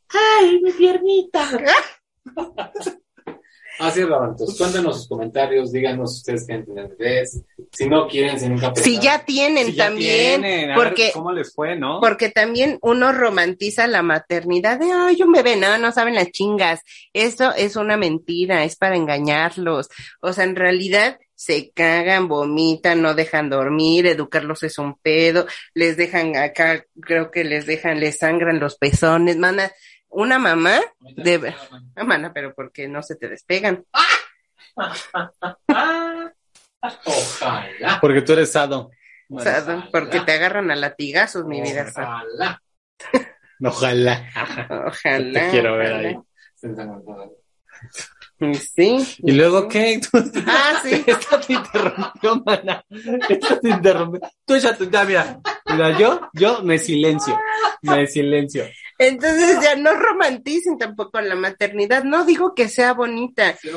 [0.09, 1.49] Ay, mi piernita.
[3.79, 4.45] Así es, Roberto.
[4.57, 5.71] Cuéntenos sus comentarios.
[5.71, 7.41] Díganos ustedes qué entienden bebés.
[7.71, 11.13] Si no quieren, si nunca Si ya tienen Si ya también, tienen, a porque ver
[11.13, 11.99] cómo les fue, ¿no?
[11.99, 16.81] porque también uno romantiza la maternidad de, ay, un bebé, no, no saben las chingas.
[17.13, 19.89] Eso es una mentira, es para engañarlos.
[20.21, 25.97] O sea, en realidad se cagan, vomitan, no dejan dormir, educarlos es un pedo, les
[25.97, 29.71] dejan acá, creo que les dejan, les sangran los pezones, mana,
[30.15, 31.53] una mamá, de-
[31.95, 33.85] ah, mana, pero porque no se te despegan.
[37.05, 37.99] Ojalá.
[38.01, 38.91] Porque tú eres sado.
[39.29, 41.87] O sea, porque te agarran a latigazos, mi vida.
[41.89, 42.61] Ojalá.
[43.63, 44.29] Ojalá.
[44.87, 45.33] Ojalá.
[45.33, 46.09] Te quiero ver ojalá.
[46.09, 46.17] ahí.
[48.55, 49.17] Sí.
[49.19, 49.99] ¿Y luego qué?
[50.47, 51.03] Ah, sí.
[51.07, 52.83] Esta te interrumpió, mana.
[53.29, 54.21] Esta te interrumpió.
[54.45, 55.39] Tú ya, tú ya, mira.
[55.67, 57.39] Mira, yo, yo me silencio.
[57.81, 58.65] Me silencio.
[58.97, 62.03] Entonces ya no romanticen tampoco la maternidad.
[62.03, 63.69] No digo que sea bonita, Sí,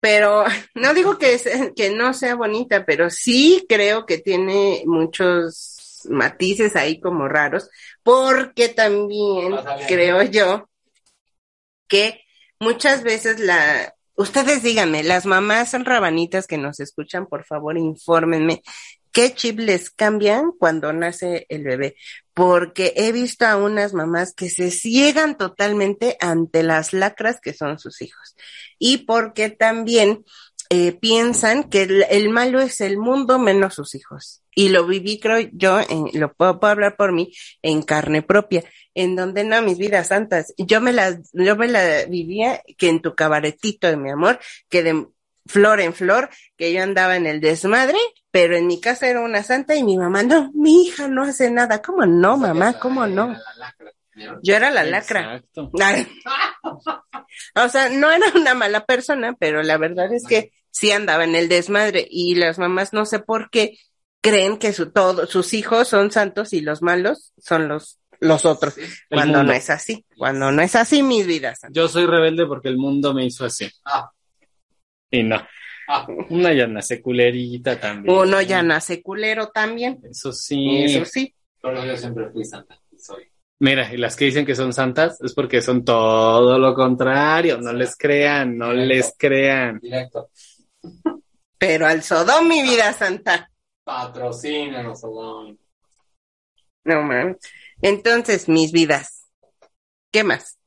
[0.00, 6.02] pero no digo que, se- que no sea bonita, pero sí creo que tiene muchos
[6.10, 7.70] matices ahí como raros,
[8.02, 9.54] porque también
[9.88, 10.68] creo yo
[11.88, 12.20] que
[12.60, 13.94] muchas veces la...
[14.16, 18.62] Ustedes díganme, las mamás son rabanitas que nos escuchan, por favor, infórmenme.
[19.10, 21.96] ¿Qué chip les cambian cuando nace el bebé?
[22.34, 27.78] Porque he visto a unas mamás que se ciegan totalmente ante las lacras que son
[27.78, 28.34] sus hijos.
[28.78, 30.24] Y porque también
[30.70, 34.42] eh, piensan que el, malo es el mundo menos sus hijos.
[34.54, 37.32] Y lo viví, creo yo, en- lo puedo, hablar por mí,
[37.62, 38.64] en carne propia,
[38.94, 43.02] en donde no, mis vidas santas, yo me la, yo me la vivía que en
[43.02, 45.06] tu cabaretito de mi amor, que de
[45.46, 47.98] flor en flor, que yo andaba en el desmadre,
[48.30, 51.50] pero en mi casa era una santa y mi mamá, no, mi hija no hace
[51.50, 51.82] nada.
[51.82, 52.78] ¿Cómo no, mamá?
[52.78, 53.36] ¿Cómo no?
[54.42, 55.36] Yo era la lacra.
[55.36, 55.70] Exacto.
[57.56, 61.34] O sea, no era una mala persona, pero la verdad es que sí andaba en
[61.34, 63.76] el desmadre y las mamás no sé por qué
[64.20, 68.74] creen que su, todo, sus hijos son santos y los malos son los, los otros.
[69.10, 69.52] Cuando mundo.
[69.52, 71.60] no es así, cuando no es así, mis vidas.
[71.70, 73.68] Yo soy rebelde porque el mundo me hizo así.
[73.84, 74.10] Ah.
[75.14, 75.36] Y no.
[75.86, 76.06] Ah.
[76.30, 78.16] Una ya nace culerita también.
[78.16, 80.00] Uno ya nace culero también.
[80.10, 80.84] Eso sí.
[80.84, 81.34] Eso sí.
[81.60, 82.80] Pero yo siempre fui santa.
[82.98, 83.30] Soy.
[83.60, 87.60] Mira, y las que dicen que son santas es porque son todo lo contrario.
[87.60, 89.78] No les crean, no les crean.
[89.78, 90.30] Directo.
[91.58, 93.50] Pero al sodón, mi vida santa.
[93.84, 95.58] Patrocínanos, Odón.
[96.84, 97.36] No mames.
[97.80, 99.30] Entonces, mis vidas.
[100.10, 100.58] ¿Qué más?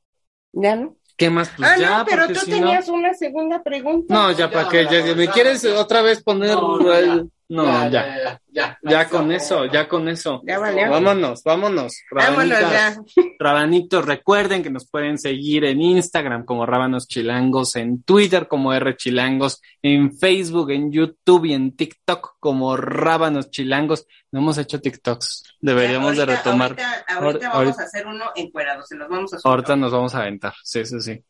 [0.54, 0.97] ¿Ya no?
[1.18, 1.50] ¿Qué más?
[1.58, 4.14] Pues ah, ya, no, pero porque tú si tenías una segunda pregunta.
[4.14, 5.80] No, ya Ya, para qué, ya, ya, ¿me ya, quieres ya.
[5.80, 8.42] otra vez poner No, no, el- No, ya, ya, ya.
[8.52, 10.42] Ya, ya con eso, ya con eso.
[10.46, 10.90] Ya valió.
[10.90, 12.04] Vámonos, vámonos.
[12.12, 13.00] Vámonos rabanitas.
[13.16, 13.24] ya.
[13.40, 18.98] Rabanitos, recuerden que nos pueden seguir en Instagram como Rábanos Chilangos, en Twitter como R
[18.98, 24.06] Chilangos, en Facebook, en YouTube y en TikTok como Rábanos Chilangos.
[24.32, 26.72] No hemos hecho TikToks, deberíamos Ya, de retomar.
[26.72, 29.50] Ahorita, ahorita Ahor- vamos ahorita- a hacer uno encuerado, se los vamos a subir.
[29.50, 31.24] Ahorita nos vamos a aventar, sí, sí, sí.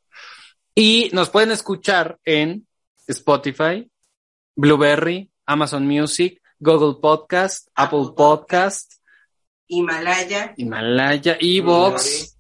[0.74, 2.66] Y nos pueden escuchar en
[3.08, 3.88] Spotify,
[4.56, 8.94] Blueberry, Amazon Music, Google Podcast, Apple Apple Podcast,
[9.68, 12.34] Himalaya, Himalaya, Evox.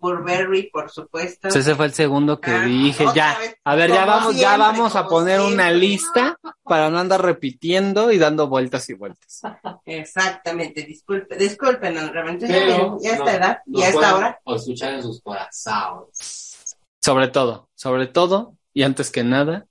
[0.00, 1.48] Burberry, por supuesto.
[1.48, 3.04] Ese fue el segundo que Ah, dije.
[3.16, 3.56] Ya, vez.
[3.64, 8.18] a ver, ya vamos, ya vamos a poner una lista para no andar repitiendo y
[8.18, 9.40] dando vueltas y vueltas.
[9.84, 14.40] Exactamente, disculpe, discúlpenos, realmente Pero ya a esta no- edad y a esta hora.
[14.46, 16.76] Escuchar en sus corazones.
[17.02, 19.66] Sobre todo, sobre todo y antes que nada,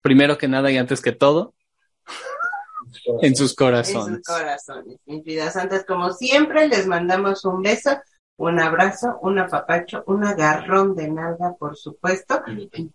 [0.00, 1.53] primero que nada y antes que todo,
[3.22, 4.20] en sus En corazones.
[4.24, 4.98] sus corazones.
[5.06, 7.90] Mis vidas santas, como siempre, les mandamos un beso,
[8.36, 12.42] un abrazo, un apapacho, un agarrón de nalga, por supuesto.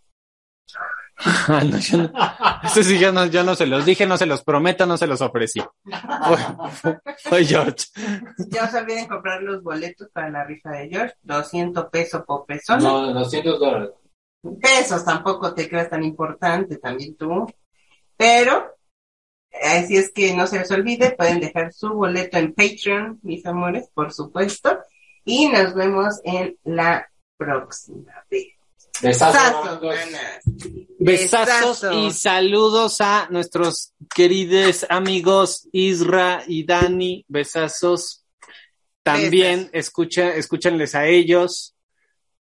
[1.21, 2.11] Ah, no, yo no,
[2.63, 5.05] eso sí, yo no, yo no se los dije, no se los prometo, no se
[5.05, 5.59] los ofrecí.
[5.83, 6.37] Fue,
[6.71, 7.87] fue- fue George.
[8.49, 12.81] Ya se olviden comprar los boletos para la rifa de George, 200 pesos por persona.
[12.81, 13.89] No, 200 dólares.
[14.61, 17.45] Pesos tampoco te creas tan importante, también tú.
[18.15, 18.77] Pero,
[19.51, 23.89] así es que no se les olvide, pueden dejar su boleto en Patreon, mis amores,
[23.93, 24.79] por supuesto.
[25.25, 28.47] Y nos vemos en la próxima vez.
[29.01, 29.79] Besazos.
[30.99, 37.23] Besazos, y saludos a nuestros queridos amigos Isra y Dani.
[37.27, 38.25] Besazos.
[39.03, 41.75] También escucha, escúchanles a ellos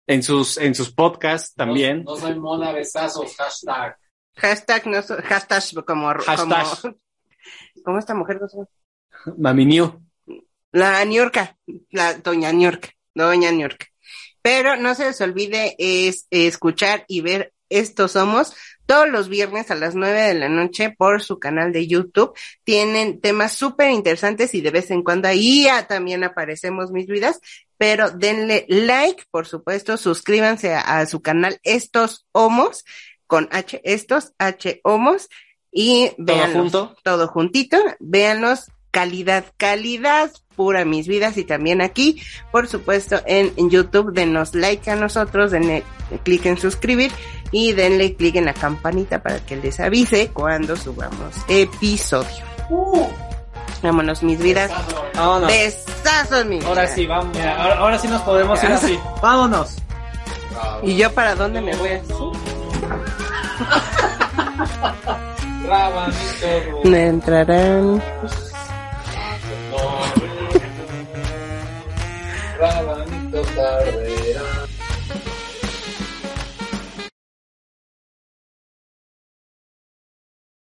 [0.07, 2.03] en sus, en sus podcasts también.
[2.05, 3.97] No, no soy mona, besazos, hashtag.
[4.39, 6.67] Hashtag, no, so- hashtag como, Hashtag.
[6.83, 6.95] como,
[7.85, 8.69] como esta mujer, no.
[9.37, 10.01] Mami New.
[10.73, 11.57] La Niurka,
[11.91, 13.87] la doña Niurka, doña Niurka.
[14.43, 18.55] Pero no se les olvide es, escuchar y ver Estos Somos
[18.87, 22.33] todos los viernes a las nueve de la noche por su canal de YouTube.
[22.65, 27.41] Tienen temas súper interesantes y de vez en cuando ahí ya también aparecemos mis vidas,
[27.77, 32.85] pero denle like, por supuesto, suscríbanse a, a su canal Estos Homos
[33.29, 35.29] con H, estos H Homos
[35.71, 36.97] y Todo vean junto.
[37.05, 42.21] todo juntito, véanlos, calidad, calidad pura mis vidas y también aquí,
[42.51, 44.13] por supuesto, en, en YouTube.
[44.13, 45.85] Denos like a nosotros, denle
[46.25, 47.13] clic en suscribir
[47.53, 52.45] y denle clic en la campanita para que les avise cuando subamos episodio.
[53.83, 54.73] Vámonos, mis vidas.
[55.15, 55.47] Vámonos.
[55.49, 57.37] Besazos, mis Ahora sí, vamos.
[57.37, 58.99] mira, ahora, ahora sí nos podemos ir así.
[59.23, 59.77] Vámonos.
[60.83, 62.13] ¿Y yo para dónde me voy así?
[66.85, 68.03] Me entrarán.
[72.59, 74.43] Rabanito Carrera.